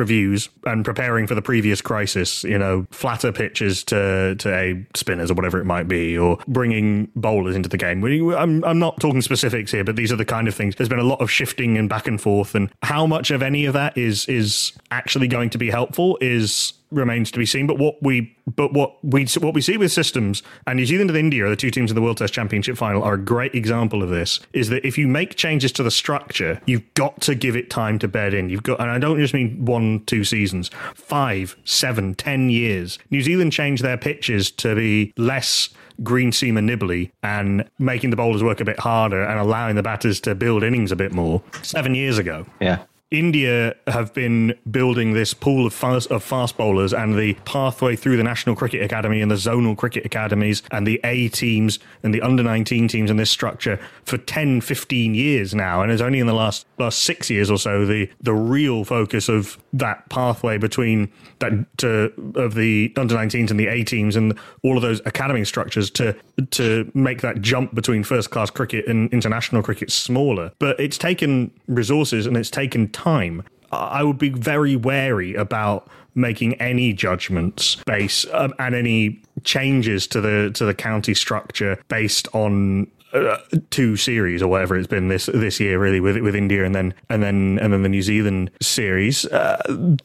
[0.66, 2.44] and preparing for the previous crisis.
[2.44, 7.10] You know, flatter pitches to to a spinners or whatever it might be, or bringing
[7.16, 8.02] bowlers into the game.
[8.02, 10.76] We- I'm I'm not talking specifics here, but these are the kind of things.
[10.76, 13.66] There's been a lot of shifting and back and forth, and how much of any
[13.66, 17.68] of that is is actually going to be helpful is remains to be seen.
[17.68, 21.18] But what we but what we what we see with systems and New Zealand and
[21.18, 24.10] India, the two teams in the World Test Championship final, are a great example of
[24.10, 24.40] this.
[24.54, 28.00] Is that if you make changes to the structure, you've got to give it time
[28.00, 28.50] to bed in.
[28.50, 33.00] You've got, and I don't just mean one, two seasons, five, seven, ten years.
[33.12, 35.70] New Zealand changed their pitches to be less
[36.04, 40.20] green seamer nibbly and making the bowlers work a bit harder and allowing the batters
[40.22, 42.46] to build innings a bit more seven years ago.
[42.60, 42.84] Yeah.
[43.12, 48.18] India have been building this pool of fast, of fast bowlers and the pathway through
[48.18, 52.22] the National Cricket Academy and the zonal cricket academies and the A teams and the
[52.22, 55.82] under 19 teams in this structure for 10, 15 years now.
[55.82, 59.28] And it's only in the last, last six years or so the, the real focus
[59.28, 64.38] of that pathway between that to, of the under 19s and the A teams and
[64.62, 66.16] all of those academy structures to,
[66.52, 70.52] to make that jump between first class cricket and international cricket smaller.
[70.60, 73.44] But it's taken resources and it's taken time.
[73.72, 80.22] I would be very wary about making any judgments based um, and any changes to
[80.22, 83.38] the to the county structure based on uh,
[83.70, 86.94] two series or whatever it's been this this year really with with India and then
[87.10, 89.26] and then and then the New Zealand series.
[89.26, 89.62] Uh,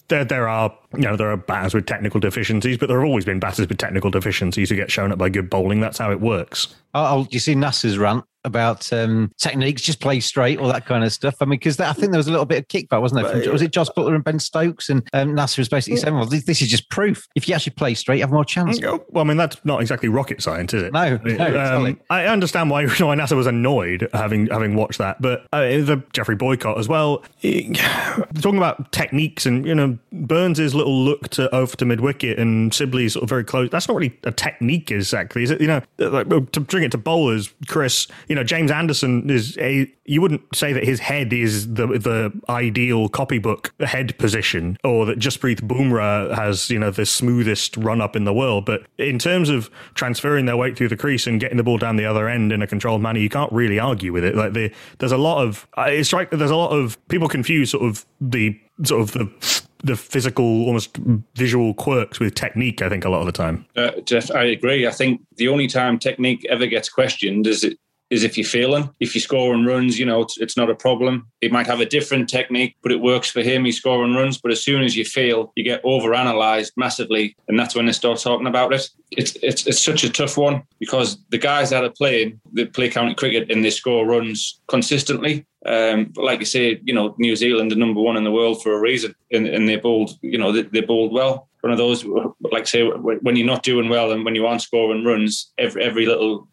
[0.08, 3.24] there there are you know there are batters with technical deficiencies but there have always
[3.24, 5.80] been batters with technical deficiencies who get shown up by good bowling.
[5.80, 6.68] That's how it works.
[6.94, 11.04] Oh, oh, you see Nasser's rant about um, techniques, just play straight, all that kind
[11.04, 11.36] of stuff.
[11.40, 13.42] I mean, because I think there was a little bit of kickback, wasn't there?
[13.42, 14.88] From, was it Jos Buttler and Ben Stokes?
[14.90, 17.26] And um, Nasser was basically saying, well, this, this is just proof.
[17.34, 18.78] If you actually play straight, you have more chance.
[18.82, 21.90] well I mean that's not exactly rocket science is it No, no, exactly.
[21.92, 26.02] um, I understand why why Nasser was annoyed having having watched that but uh, the
[26.12, 31.76] Geoffrey Boycott as well talking about techniques and you know Burns's little look to over
[31.76, 35.42] to mid wicket and Sibley's sort of very close that's not really a technique exactly
[35.42, 39.28] is it you know like, to bring it to bowlers Chris you know James Anderson
[39.30, 44.78] is a you wouldn't say that his head is the the ideal copybook head position
[44.84, 48.82] or that Jasprit Bumrah has you know the smoothest run up in the world but
[48.98, 52.04] in terms of transferring their weight through the crease and getting the ball down the
[52.04, 55.12] other end in a controlled manner you can't really argue with it like the, there's
[55.12, 58.58] a lot of uh, it's right there's a lot of people confuse sort of the
[58.84, 60.96] sort of the the physical almost
[61.34, 64.86] visual quirks with technique I think a lot of the time Uh, Jeff, I agree.
[64.86, 67.78] I think the only time technique ever gets questioned is it
[68.10, 68.90] is if you're feeling.
[69.00, 71.26] If you score and runs, you know, it's, it's not a problem.
[71.40, 73.64] It might have a different technique, but it works for him.
[73.64, 74.38] He's scoring runs.
[74.38, 78.20] But as soon as you feel, you get overanalyzed massively, and that's when they start
[78.20, 78.88] talking about it.
[79.10, 82.90] It's it's it's such a tough one because the guys that are playing, they play
[82.90, 85.46] county cricket and they score runs consistently.
[85.66, 88.62] Um, but like you say, you know, New Zealand are number one in the world
[88.62, 91.48] for a reason, and, and they bowled, you know, they, they bowled well.
[91.64, 92.04] One of those,
[92.52, 96.04] like say, when you're not doing well and when you aren't scoring runs, every every
[96.04, 96.46] little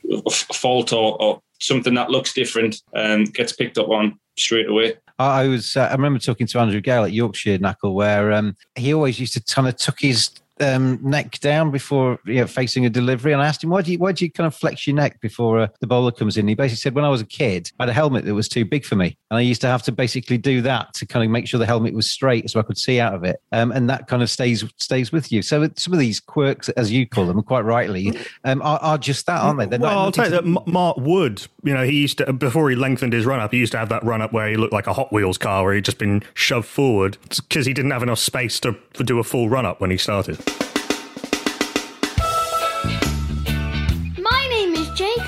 [0.54, 4.94] fault or, or something that looks different um, gets picked up on straight away.
[5.20, 5.76] I was.
[5.76, 9.34] Uh, I remember talking to Andrew Gale at Yorkshire Knuckle, where um, he always used
[9.34, 10.30] to kind of tuck his
[10.62, 13.34] um, neck down before you know, facing a delivery.
[13.34, 15.20] And I asked him, "Why do you why do you kind of flex your neck
[15.22, 17.84] before uh, the bowler comes in?" He basically said, "When I was a kid, I
[17.84, 19.92] had a helmet that was too big for me, and I used to have to
[19.92, 22.78] basically do that to kind of make sure the helmet was straight so I could
[22.78, 25.94] see out of it, um, and that kind of stays stays with you." So some
[25.94, 29.60] of these quirks, as you call them, quite rightly, um, are, are just that, aren't
[29.60, 29.66] they?
[29.66, 32.70] They're well, I'll tell you that M- Mark Wood, you know, he used to before
[32.70, 34.74] he lengthened his run up, he used to have that run up where he looked
[34.74, 38.04] like a Hot Wheels car, where he'd just been shoved forward because he didn't have
[38.04, 40.40] enough space to, to do a full run up when he started.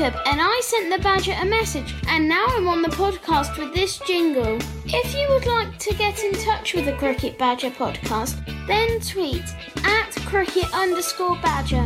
[0.03, 3.73] Jacob, and I sent the Badger a message, and now I'm on the podcast with
[3.73, 4.57] this jingle.
[4.85, 8.35] If you would like to get in touch with the Cricket Badger podcast,
[8.67, 9.45] then tweet
[9.85, 11.85] at cricket underscore badger.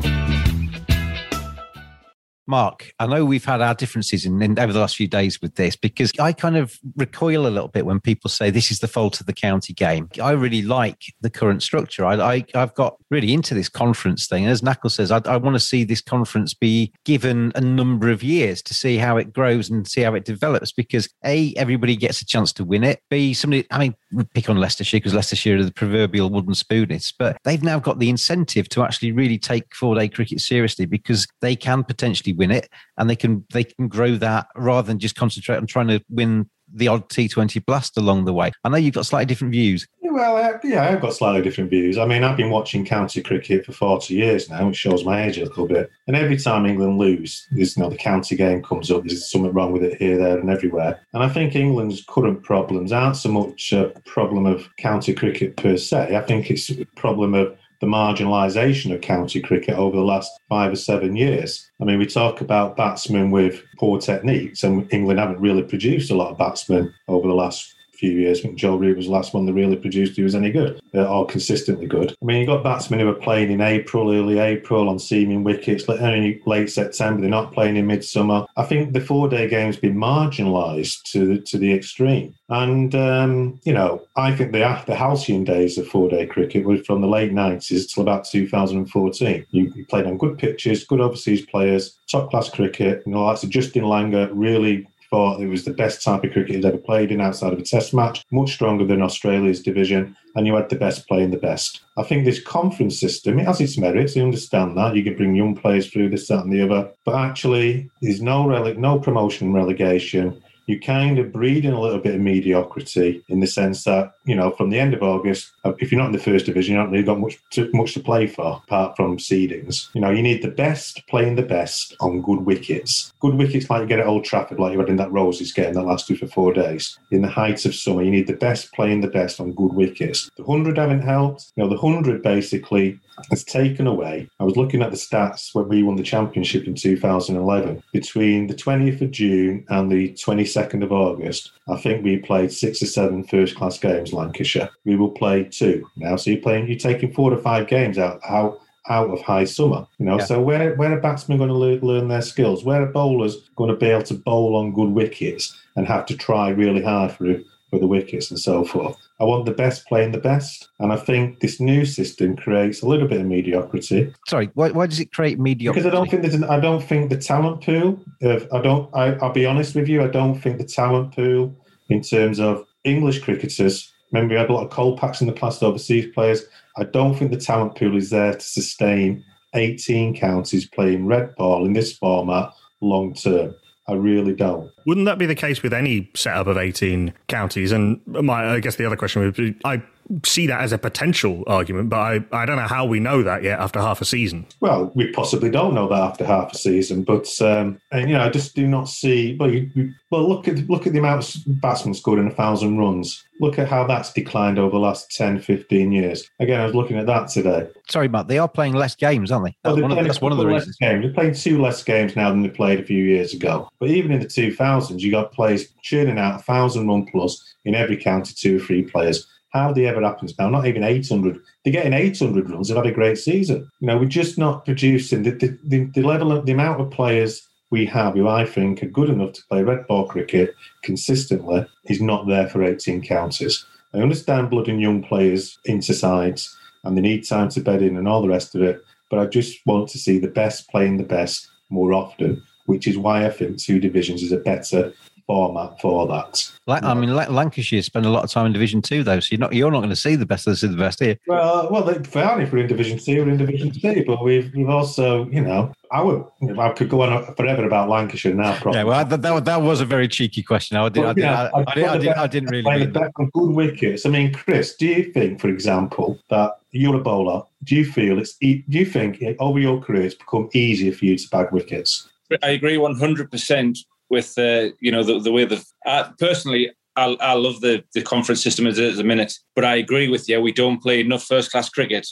[2.47, 5.55] Mark, I know we've had our differences in, in over the last few days with
[5.55, 8.88] this because I kind of recoil a little bit when people say this is the
[8.88, 10.10] fault of the county game.
[10.21, 12.05] I really like the current structure.
[12.05, 15.38] I, I I've got really into this conference thing, and as Knuckle says, I, I
[15.38, 19.33] want to see this conference be given a number of years to see how it
[19.33, 20.71] grows and see how it develops.
[20.71, 23.01] Because a everybody gets a chance to win it.
[23.10, 23.95] B somebody, I mean,
[24.33, 28.09] pick on Leicestershire because Leicestershire are the proverbial wooden spoonists, but they've now got the
[28.09, 32.69] incentive to actually really take four day cricket seriously because they can potentially win it
[32.97, 36.49] and they can they can grow that rather than just concentrate on trying to win
[36.73, 38.51] the odd T20 blast along the way.
[38.63, 39.88] I know you've got slightly different views.
[40.01, 41.97] Well, uh, yeah, I've got slightly different views.
[41.97, 45.38] I mean, I've been watching county cricket for 40 years now, which shows my age
[45.38, 45.91] a little bit.
[46.08, 49.54] And every time England lose, there's, you know, the county game comes up, there's something
[49.54, 51.00] wrong with it here, there, and everywhere.
[51.13, 55.77] And I think England's current problems aren't so much a problem of county cricket per
[55.77, 56.15] se.
[56.15, 60.71] I think it's a problem of the marginalisation of county cricket over the last five
[60.71, 61.69] or seven years.
[61.82, 66.15] I mean, we talk about batsmen with poor techniques, and England haven't really produced a
[66.15, 68.39] lot of batsmen over the last few years.
[68.39, 70.79] I think Joe Root was the last one that really produced who was any good
[70.93, 72.15] uh, or consistently good.
[72.21, 75.87] I mean, you've got batsmen who are playing in April, early April on seaming wickets,
[75.87, 77.21] only late September.
[77.21, 78.45] They're not playing in midsummer.
[78.56, 82.35] I think the four day game's been marginalised to to the extreme.
[82.50, 86.77] And, um, you know, I think the, the halcyon days of four day cricket were
[86.83, 89.45] from the late 90s till about 2014.
[89.52, 93.04] You, you played on good pitches, good overseas players, top class cricket.
[93.06, 96.65] You know, that's Justin Langer really thought it was the best type of cricket he'd
[96.65, 100.55] ever played in outside of a test match, much stronger than Australia's division, and you
[100.55, 101.81] had the best playing the best.
[101.97, 104.95] I think this conference system, it has its merits, I understand that.
[104.95, 106.91] You can bring young players through this, that, and the other.
[107.05, 111.99] But actually, there's no rele- no promotion relegation you kind of breed in a little
[111.99, 115.73] bit of mediocrity in the sense that, you know, from the end of August, uh,
[115.79, 118.01] if you're not in the first division, you haven't really got much to, much to
[118.01, 119.87] play for apart from seedings.
[119.93, 123.13] You know, you need the best playing the best on good wickets.
[123.21, 125.73] Good wickets like you get at Old Trafford, like you had in that Roses game
[125.73, 126.99] that lasted for four days.
[127.11, 130.29] In the heights of summer, you need the best playing the best on good wickets.
[130.35, 131.53] The 100 haven't helped.
[131.55, 132.99] You know, the 100 basically
[133.29, 134.29] has taken away.
[134.39, 137.83] I was looking at the stats when we won the championship in 2011.
[137.91, 142.81] Between the 20th of June and the 22nd of August, I think we played six
[142.81, 144.69] or seven first class games, Lancashire.
[144.85, 146.15] We will play two now.
[146.15, 148.59] So you're playing, you're taking four to five games out, out
[148.89, 149.85] out of high summer.
[149.99, 150.25] You know, yeah.
[150.25, 152.63] so where where are batsmen going to learn, learn their skills?
[152.63, 156.17] Where are bowlers going to be able to bowl on good wickets and have to
[156.17, 157.35] try really hard for
[157.69, 158.97] for the wickets and so forth?
[159.19, 160.69] I want the best playing the best.
[160.79, 164.13] And I think this new system creates a little bit of mediocrity.
[164.27, 165.83] Sorry, why, why does it create mediocrity?
[165.83, 168.93] Because I don't think there's an, I don't think the talent pool of, I don't,
[168.95, 171.55] I, I'll be honest with you, I don't think the talent pool
[171.89, 175.63] in terms of English cricketers, remember we had a lot of Kolpaks in the past,
[175.63, 176.43] overseas players.
[176.77, 181.65] I don't think the talent pool is there to sustain 18 counties playing red ball
[181.65, 182.51] in this format
[182.81, 183.55] long term.
[183.90, 184.69] I really don't.
[184.85, 187.71] Wouldn't that be the case with any setup of 18 counties?
[187.71, 189.81] And my, I guess the other question would be I
[190.23, 193.43] see that as a potential argument, but I, I don't know how we know that
[193.43, 194.45] yet after half a season.
[194.60, 198.23] Well, we possibly don't know that after half a season, but um, and you know,
[198.23, 199.35] I just do not see.
[199.39, 203.23] Well, you, well, look at look at the amount of batsmen scoring a thousand runs.
[203.39, 206.27] Look at how that's declined over the last 10, 15 years.
[206.39, 207.67] Again, I was looking at that today.
[207.87, 209.58] Sorry, Matt, they are playing less games, aren't they?
[209.63, 210.75] That's, well, one, of, that's one of the reasons.
[210.77, 211.03] Games.
[211.03, 213.69] They're playing two less games now than they played a few years ago.
[213.79, 217.75] But even in the 2000s, you got players churning out a thousand run plus in
[217.75, 220.50] every county, two or three players hardly ever happens now.
[220.50, 221.39] Not even 800.
[221.63, 222.67] They're getting 800 runs.
[222.67, 223.69] They've had a great season.
[223.79, 226.91] You know, we're just not producing the, the, the, the level of the amount of
[226.91, 231.65] players we have who I think are good enough to play red ball cricket consistently
[231.85, 233.65] is not there for 18 counties.
[233.93, 237.98] I understand blood and young players into sides and they need time to bed in
[237.98, 240.98] and all the rest of it, but I just want to see the best playing
[240.98, 244.93] the best more often, which is why I think two divisions is a better
[245.28, 246.52] format for that.
[246.67, 249.54] I mean, Lancashire spend a lot of time in Division Two, though, so you're not
[249.54, 251.17] you're not going to see the best of the best here.
[251.28, 254.69] Well, well, fine if we're in Division Two, we're in Division Two, but we've we've
[254.69, 256.25] also, you know, I would
[256.58, 258.56] I could go on forever about Lancashire now.
[258.56, 258.80] Probably.
[258.80, 260.78] Yeah, well, that, that, that was a very cheeky question.
[260.78, 262.88] I, did, I, did, I, I, did, I, did, I didn't really.
[262.88, 264.06] Mean good wickets.
[264.06, 267.44] I mean, Chris, do you think, for example, that you're a bowler?
[267.63, 268.36] Do you feel it's?
[268.38, 272.10] Do you think over your career it's become easier for you to bag wickets?
[272.44, 276.71] I agree one hundred percent with uh, you know the, the way the uh, personally
[276.97, 280.08] I, I, love the, the conference system as it is a minute, but I agree
[280.10, 280.41] with you.
[280.41, 282.08] We don't play enough first class cricket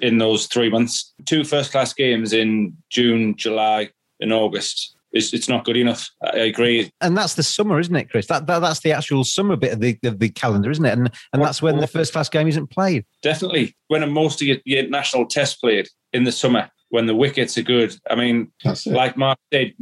[0.00, 1.12] in those three months.
[1.26, 3.90] Two first class games in June, July,
[4.20, 4.96] and August.
[5.10, 6.08] It's, it's not good enough.
[6.22, 6.92] I agree.
[7.00, 8.26] And that's the summer, isn't it, Chris?
[8.26, 10.96] That, that that's the actual summer bit of the, of the calendar, isn't it?
[10.96, 13.04] And and that's when the first class game isn't played.
[13.22, 13.74] Definitely.
[13.88, 17.62] When most of your, your national tests played in the summer, when the wickets are
[17.62, 17.94] good.
[18.10, 18.50] I mean,
[18.86, 19.74] like Mark said,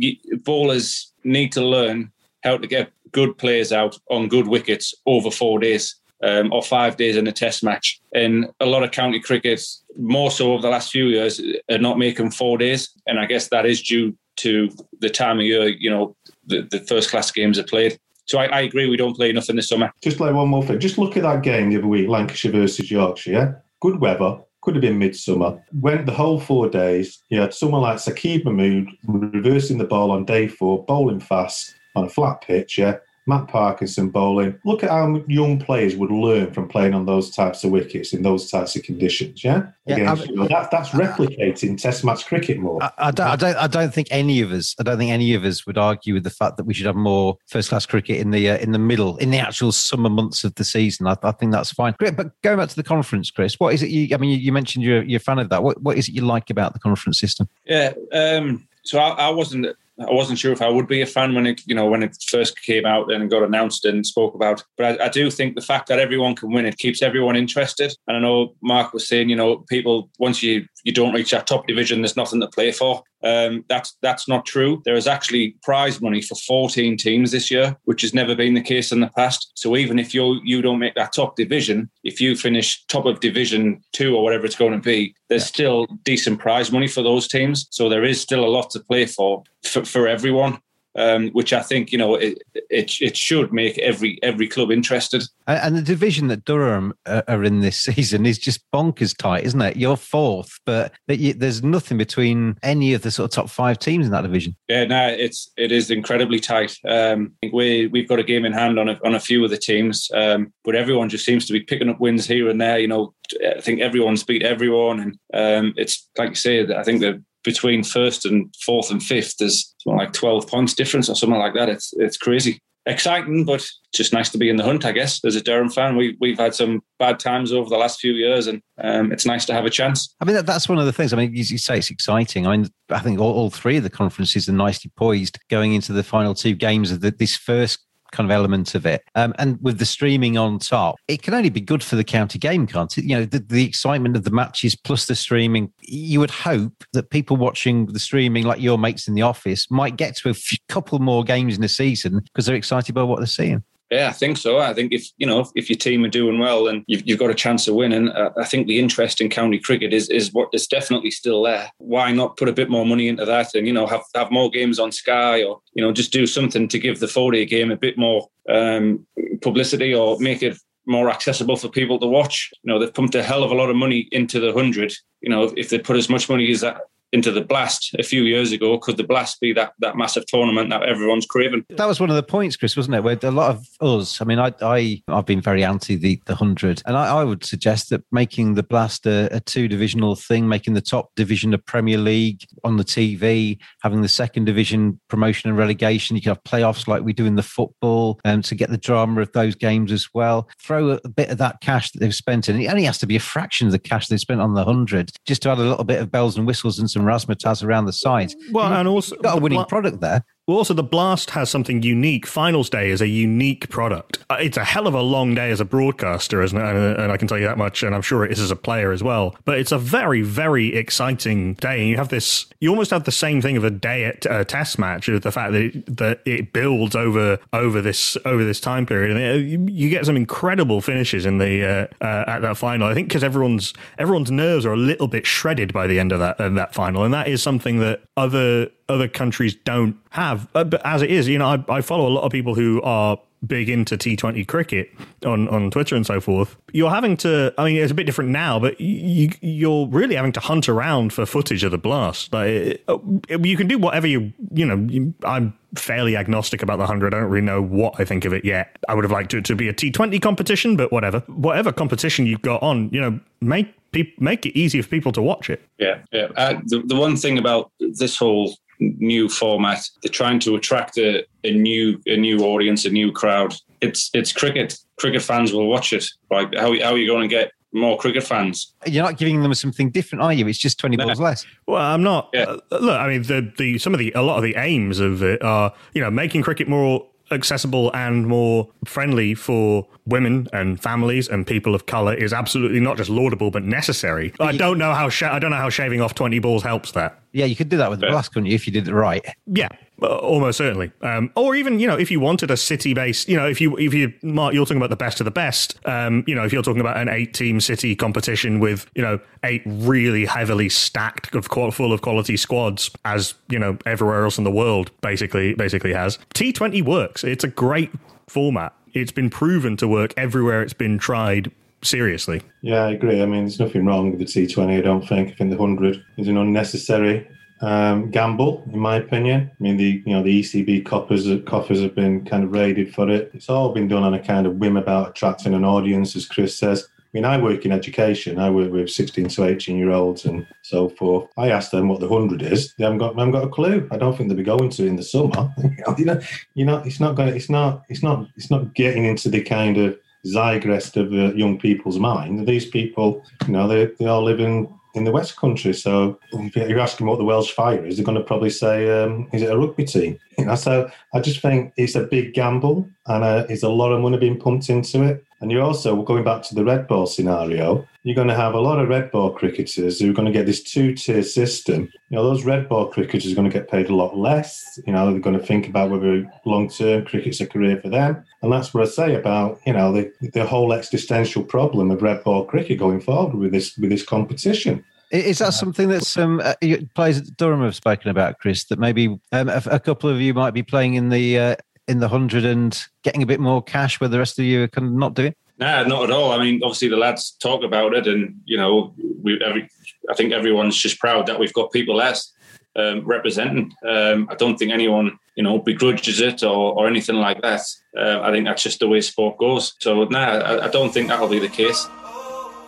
[0.44, 2.11] bowlers need to learn
[2.42, 5.94] how to get good players out on good wickets over four days.
[6.22, 8.00] Um, or five days in a test match.
[8.14, 9.62] And a lot of county cricket,
[9.98, 12.88] more so over the last few years, are not making four days.
[13.07, 16.80] And I guess that is due to the time of year, you know, the, the
[16.88, 17.98] first class games are played.
[18.24, 18.88] So I, I agree.
[18.88, 19.92] We don't play enough in the summer.
[20.02, 20.80] Just like one more thing.
[20.80, 23.32] Just look at that game the other week, Lancashire versus Yorkshire.
[23.32, 23.52] Yeah?
[23.82, 24.38] Good weather.
[24.66, 25.62] Could have been midsummer.
[25.72, 27.22] Went the whole four days.
[27.28, 32.06] You had someone like Saqib Mahmood reversing the ball on day four, bowling fast on
[32.06, 32.76] a flat pitch.
[32.76, 32.96] Yeah.
[33.26, 34.58] Matt Parkinson bowling.
[34.64, 38.22] Look at how young players would learn from playing on those types of wickets in
[38.22, 39.42] those types of conditions.
[39.42, 42.82] Yeah, Yeah, Against, you know, that, that's replicating Test match cricket more.
[42.82, 43.56] I, I don't, I don't.
[43.56, 44.74] I don't think any of us.
[44.78, 46.96] I don't think any of us would argue with the fact that we should have
[46.96, 50.54] more first-class cricket in the uh, in the middle, in the actual summer months of
[50.54, 51.06] the season.
[51.06, 51.94] I, I think that's fine.
[51.98, 53.90] Great, but going back to the conference, Chris, what is it?
[53.90, 55.62] You, I mean, you, you mentioned you're, you're a fan of that.
[55.62, 57.48] What what is it you like about the conference system?
[57.64, 57.92] Yeah.
[58.12, 59.76] Um, so I, I wasn't.
[59.99, 62.16] I wasn't sure if I would be a fan when it, you know, when it
[62.28, 64.62] first came out and got announced and spoke about.
[64.76, 67.97] But I, I do think the fact that everyone can win it keeps everyone interested.
[68.07, 71.47] And I know Mark was saying, you know, people once you you don't reach that
[71.47, 73.03] top division, there's nothing to play for.
[73.26, 74.82] Um, that's that's not true.
[74.84, 78.60] There is actually prize money for 14 teams this year, which has never been the
[78.60, 79.50] case in the past.
[79.54, 83.18] So even if you you don't make that top division, if you finish top of
[83.20, 87.26] division two or whatever it's going to be, there's still decent prize money for those
[87.26, 87.66] teams.
[87.70, 90.60] So there is still a lot to play for for, for everyone.
[90.97, 92.38] Um, which I think you know it,
[92.70, 95.22] it it should make every every club interested.
[95.47, 99.61] And, the division that Durham uh, are in this season is just bonkers tight, isn't
[99.61, 99.76] it?
[99.76, 104.12] You're fourth, but there's nothing between any of the sort of top five teams in
[104.12, 104.57] that division.
[104.68, 106.76] Yeah, no, it's it is incredibly tight.
[106.88, 109.44] Um, I think we we've got a game in hand on a, on a few
[109.44, 112.61] of the teams, um, but everyone just seems to be picking up wins here and
[112.61, 112.78] there.
[112.78, 113.14] You know,
[113.57, 116.74] I think everyone's beat everyone, and um, it's like you say.
[116.74, 121.16] I think that between first and fourth and fifth, there's like twelve points difference or
[121.16, 121.70] something like that.
[121.70, 122.61] It's it's crazy.
[122.88, 125.24] Exciting, but just nice to be in the hunt, I guess.
[125.24, 128.47] As a Durham fan, we we've had some bad times over the last few years,
[128.47, 130.14] and um, it's nice to have a chance.
[130.20, 131.12] I mean, that, that's one of the things.
[131.12, 132.47] I mean, you, you say it's exciting.
[132.47, 135.92] I mean, I think all, all three of the conferences are nicely poised going into
[135.92, 137.86] the final two games of the, this first
[138.16, 139.02] kind of element of it.
[139.14, 142.38] Um, and with the streaming on top, it can only be good for the county
[142.38, 143.04] game, can't it?
[143.04, 145.72] You know, the, the excitement of the matches plus the streaming.
[145.82, 149.96] You would hope that people watching the streaming, like your mates in the office, might
[149.96, 153.18] get to a few, couple more games in the season because they're excited by what
[153.18, 153.62] they're seeing.
[153.91, 154.59] Yeah, I think so.
[154.59, 157.20] I think if you know if, if your team are doing well and you've, you've
[157.20, 160.32] got a chance of winning, uh, I think the interest in county cricket is is
[160.32, 161.70] what is definitely still there.
[161.78, 164.51] Why not put a bit more money into that and you know have have more
[164.51, 167.70] games on Sky or you know just do something to give the four day game
[167.70, 169.07] a bit more um,
[169.41, 170.59] publicity or make it
[170.89, 172.51] more accessible for people to watch.
[172.64, 174.93] You know they've pumped a hell of a lot of money into the hundred.
[175.20, 176.80] You know if, if they put as much money as that
[177.12, 180.70] into the blast a few years ago could the blast be that that massive tournament
[180.70, 183.02] that everyone's craving That was one of the points, Chris, wasn't it?
[183.02, 186.34] Where a lot of us, I mean, I, I, I've been very anti the, the
[186.34, 190.48] 100, and I, I would suggest that making the Blast a, a two divisional thing,
[190.48, 195.48] making the top division a Premier League on the TV, having the second division promotion
[195.50, 198.70] and relegation, you can have playoffs like we do in the football, um, to get
[198.70, 200.48] the drama of those games as well.
[200.62, 202.98] Throw a, a bit of that cash that they've spent, in, and it only has
[202.98, 205.59] to be a fraction of the cash they've spent on the 100, just to add
[205.59, 208.34] a little bit of bells and whistles and some razzmatazz around the sides.
[208.51, 210.24] Well, and also You've got a winning product there.
[210.47, 212.24] Well, also the Blast has something unique.
[212.24, 214.24] Finals Day is a unique product.
[214.30, 216.64] Uh, It's a hell of a long day as a broadcaster, isn't it?
[216.64, 218.53] And, uh, and I can tell you that much, and I'm sure it is as
[218.53, 219.34] a player as well.
[219.44, 221.80] But it's a very, very exciting day.
[221.80, 224.44] And you have this, you almost have the same thing of a day at a
[224.44, 228.86] test match, the fact that it, that it builds over over this over this time
[228.86, 232.57] period, and uh, you, you get some incredible finishes in the uh, uh, at that
[232.57, 232.86] final.
[232.86, 236.20] I think because everyone's everyone's nerves are a little bit shredded by the end of
[236.20, 240.49] that of that final, and that is something that other other countries don't have.
[240.55, 242.80] Uh, But as it is, you know, I, I follow a lot of people who
[242.82, 244.91] are big into T20 cricket
[245.24, 246.57] on, on Twitter and so forth.
[246.72, 250.32] You're having to, I mean, it's a bit different now, but you, you're really having
[250.32, 252.32] to hunt around for footage of the blast.
[252.32, 256.84] Like, uh, you can do whatever you, you know, you, I'm fairly agnostic about the
[256.84, 257.14] 100.
[257.14, 258.78] I don't really know what I think of it yet.
[258.89, 261.20] I would have liked it to be a T20 competition, but whatever.
[261.26, 263.72] Whatever competition you've got on, you know, make
[264.18, 265.62] make it easy for people to watch it.
[265.78, 266.28] Yeah, yeah.
[266.37, 271.24] Uh, the, the one thing about this whole new format, they're trying to attract a,
[271.44, 273.54] a new a new audience, a new crowd.
[273.80, 274.78] It's it's cricket.
[274.98, 276.04] Cricket fans will watch it.
[276.30, 278.72] Like how how are you going to get more cricket fans?
[278.86, 280.46] You're not giving them something different, are you?
[280.48, 281.46] It's just 20 balls less.
[281.66, 282.34] Well, I'm not.
[282.34, 285.22] Uh, look, I mean, the the some of the a lot of the aims of
[285.22, 291.28] it are, you know, making cricket more accessible and more friendly for women and families
[291.28, 294.32] and people of color is absolutely not just laudable but necessary.
[294.38, 297.20] I don't know how sha- I don't know how shaving off 20 balls helps that.
[297.37, 299.22] Yeah, you could do that with the blast, couldn't you, if you did it right?
[299.45, 299.68] Yeah,
[300.01, 300.91] uh, almost certainly.
[301.03, 303.93] Um, or even you know, if you wanted a city-based, you know, if you if
[303.93, 305.78] you Mark, you're talking about the best of the best.
[305.84, 309.61] Um, you know, if you're talking about an eight-team city competition with you know eight
[309.66, 314.51] really heavily stacked of full of quality squads, as you know everywhere else in the
[314.51, 316.18] world basically basically has.
[316.32, 317.22] T20 works.
[317.22, 317.91] It's a great
[318.28, 318.72] format.
[318.95, 322.42] It's been proven to work everywhere it's been tried seriously.
[322.62, 323.22] Yeah, I agree.
[323.22, 325.30] I mean, there's nothing wrong with the T20, I don't think.
[325.30, 327.28] I think the 100 is an unnecessary
[327.60, 329.50] um, gamble, in my opinion.
[329.50, 333.08] I mean, the you know the ECB coffers coffers have been kind of raided for
[333.08, 333.30] it.
[333.34, 336.56] It's all been done on a kind of whim about attracting an audience, as Chris
[336.56, 336.88] says.
[336.98, 338.38] I mean, I work in education.
[338.38, 341.30] I work with 16 to 18 year olds and so forth.
[341.38, 342.74] I ask them what the 100 is.
[342.74, 343.88] They haven't got, haven't got a clue.
[343.90, 345.50] I don't think they'll be going to in the summer.
[345.96, 346.20] you know,
[346.54, 347.34] you know, it's not going.
[347.34, 347.84] It's not.
[347.88, 348.28] It's not.
[348.36, 352.46] It's not getting into the kind of zeitgeist of uh, young people's mind.
[352.46, 355.74] These people, you know, they they all live in in the West Country.
[355.74, 359.28] So if you're asking what the Welsh Fire is, they're going to probably say, um,
[359.32, 362.86] "Is it a rugby team?" You know, so I just think it's a big gamble,
[363.06, 365.24] and uh, it's a lot of money being pumped into it.
[365.40, 367.86] And you're also going back to the red ball scenario.
[368.07, 370.46] You're going to have a lot of red ball cricketers who are going to get
[370.46, 371.90] this two-tier system.
[372.09, 374.78] You know, those red ball cricketers are going to get paid a lot less.
[374.86, 378.24] You know, they're going to think about whether long-term cricket's a career for them.
[378.42, 382.22] And that's what I say about you know the the whole existential problem of red
[382.22, 384.84] ball cricket going forward with this with this competition.
[385.11, 386.54] Is that something that some uh,
[386.94, 388.66] players at Durham have spoken about, Chris?
[388.66, 391.57] That maybe um, a, a, couple of you might be playing in the uh,
[391.88, 394.68] in the hundred and getting a bit more cash, where the rest of you are
[394.68, 395.34] kind of not doing.
[395.59, 396.32] No, not at all.
[396.32, 399.68] I mean, obviously the lads talk about it, and you know, we every,
[400.11, 402.32] I think everyone's just proud that we've got people less
[402.76, 403.72] um, representing.
[403.86, 407.62] Um, I don't think anyone, you know, begrudges it or, or anything like that.
[407.96, 409.74] Uh, I think that's just the way sport goes.
[409.80, 411.88] So, no, I, I don't think that'll be the case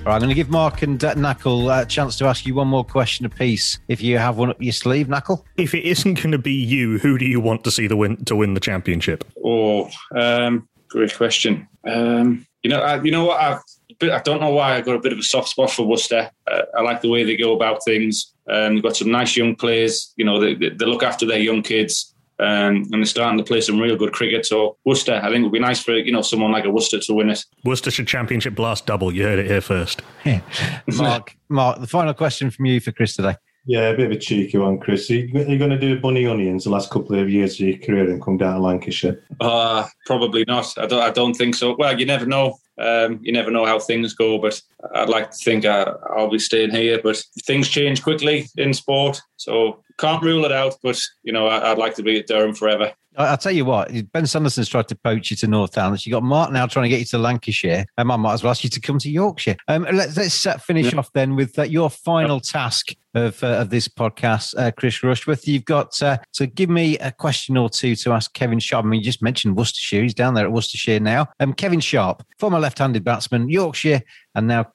[0.00, 2.54] All right, I'm going to give Mark and uh, Knuckle a chance to ask you
[2.54, 3.78] one more question apiece.
[3.88, 5.44] If you have one up your sleeve, Knuckle.
[5.58, 8.16] If it isn't going to be you, who do you want to see the win
[8.24, 9.24] to win the championship?
[9.44, 11.68] Oh, um, great question.
[11.86, 13.42] Um, you know, I, you know what?
[13.42, 13.60] I've,
[14.02, 16.30] I don't know why I got a bit of a soft spot for Worcester.
[16.50, 18.32] Uh, I like the way they go about things.
[18.48, 20.14] Um, they've got some nice young players.
[20.16, 22.14] You know, they, they look after their young kids.
[22.40, 24.46] Um, and they're starting to play some real good cricket.
[24.46, 26.98] So Worcester, I think it would be nice for you know someone like a Worcester
[26.98, 27.44] to win it.
[27.64, 29.12] Worcestershire Championship blast double.
[29.12, 30.02] You heard it here first.
[30.96, 33.34] Mark, Mark, the final question from you for Chris today.
[33.66, 35.10] Yeah, a bit of a cheeky one, Chris.
[35.10, 37.60] Are you, are you going to do Bunny Onions the last couple of years of
[37.60, 39.22] your career and come down to Lancashire?
[39.40, 40.76] Uh, probably not.
[40.78, 41.76] I don't, I don't think so.
[41.78, 42.58] Well, you never know.
[42.80, 44.60] Um, you never know how things go, but
[44.94, 46.98] I'd like to think I, will be staying here.
[47.02, 50.76] But things change quickly in sport, so can't rule it out.
[50.82, 52.94] But you know, I, would like to be at Durham forever.
[53.16, 56.06] I'll tell you what, Ben Sanderson's tried to poach you to Northants.
[56.06, 57.84] You got Mark now trying to get you to Lancashire.
[57.98, 59.56] Um, I might as well ask you to come to Yorkshire.
[59.68, 60.98] Um, let's, let's uh, finish yeah.
[61.00, 65.46] off then with uh, your final task of, uh, of this podcast, uh, Chris Rushworth.
[65.46, 68.84] You've got uh, to give me a question or two to ask Kevin Sharp.
[68.84, 70.02] I mean, you just mentioned Worcestershire.
[70.02, 71.28] He's down there at Worcestershire now.
[71.40, 74.02] Um, Kevin Sharp, former left-handed batsman, Yorkshire,
[74.34, 74.70] and now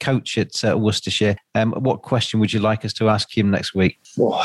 [0.00, 1.36] coach at uh, Worcestershire.
[1.54, 3.98] Um, what question would you like us to ask him next week?
[4.18, 4.42] Oh,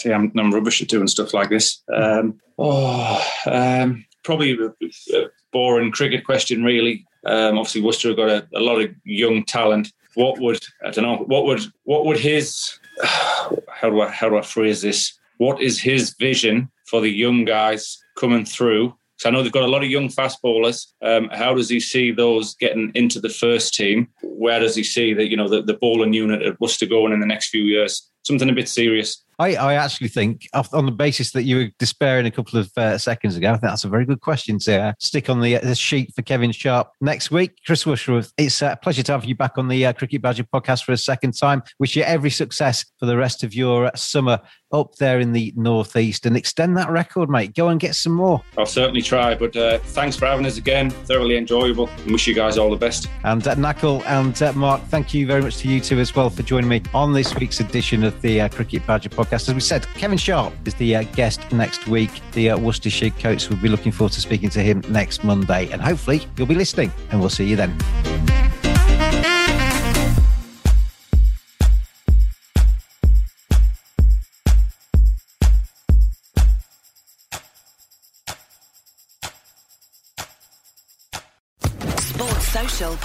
[0.00, 1.82] see, I'm, I'm rubbish at doing stuff like this.
[1.94, 7.06] Um, oh, um, probably a, boring cricket question, really.
[7.24, 9.92] Um, obviously, Worcester have got a, a, lot of young talent.
[10.16, 11.24] What would I don't know?
[11.26, 15.12] What would what would his how do I how do I phrase this?
[15.36, 18.94] What is his vision for the young guys coming through?
[19.18, 20.94] So I know they've got a lot of young fast bowlers.
[21.02, 24.08] Um, how does he see those getting into the first team?
[24.22, 27.20] Where does he see that you know the, the bowling unit at Worcester going in
[27.20, 28.10] the next few years?
[28.22, 29.22] Something a bit serious.
[29.38, 32.98] I, I actually think, on the basis that you were despairing a couple of uh,
[32.98, 35.60] seconds ago, I think that's a very good question to uh, stick on the, uh,
[35.60, 37.52] the sheet for Kevin Sharp next week.
[37.66, 40.84] Chris Rushworth, it's a pleasure to have you back on the uh, Cricket Badger podcast
[40.84, 41.62] for a second time.
[41.78, 44.40] Wish you every success for the rest of your summer
[44.72, 47.54] up there in the northeast and extend that record, mate.
[47.54, 48.42] Go and get some more.
[48.58, 49.34] I'll certainly try.
[49.34, 50.90] But uh, thanks for having us again.
[50.90, 51.88] Thoroughly enjoyable.
[51.88, 53.08] And wish you guys all the best.
[53.24, 56.30] And uh, Knuckle and uh, Mark, thank you very much to you two as well
[56.30, 59.48] for joining me on this week's edition of the uh, Cricket Badger podcast.
[59.48, 62.10] As we said, Kevin Sharp is the uh, guest next week.
[62.32, 63.48] The uh, Worcestershire coach.
[63.48, 65.70] We'll be looking forward to speaking to him next Monday.
[65.70, 68.45] And hopefully you'll be listening, and we'll see you then.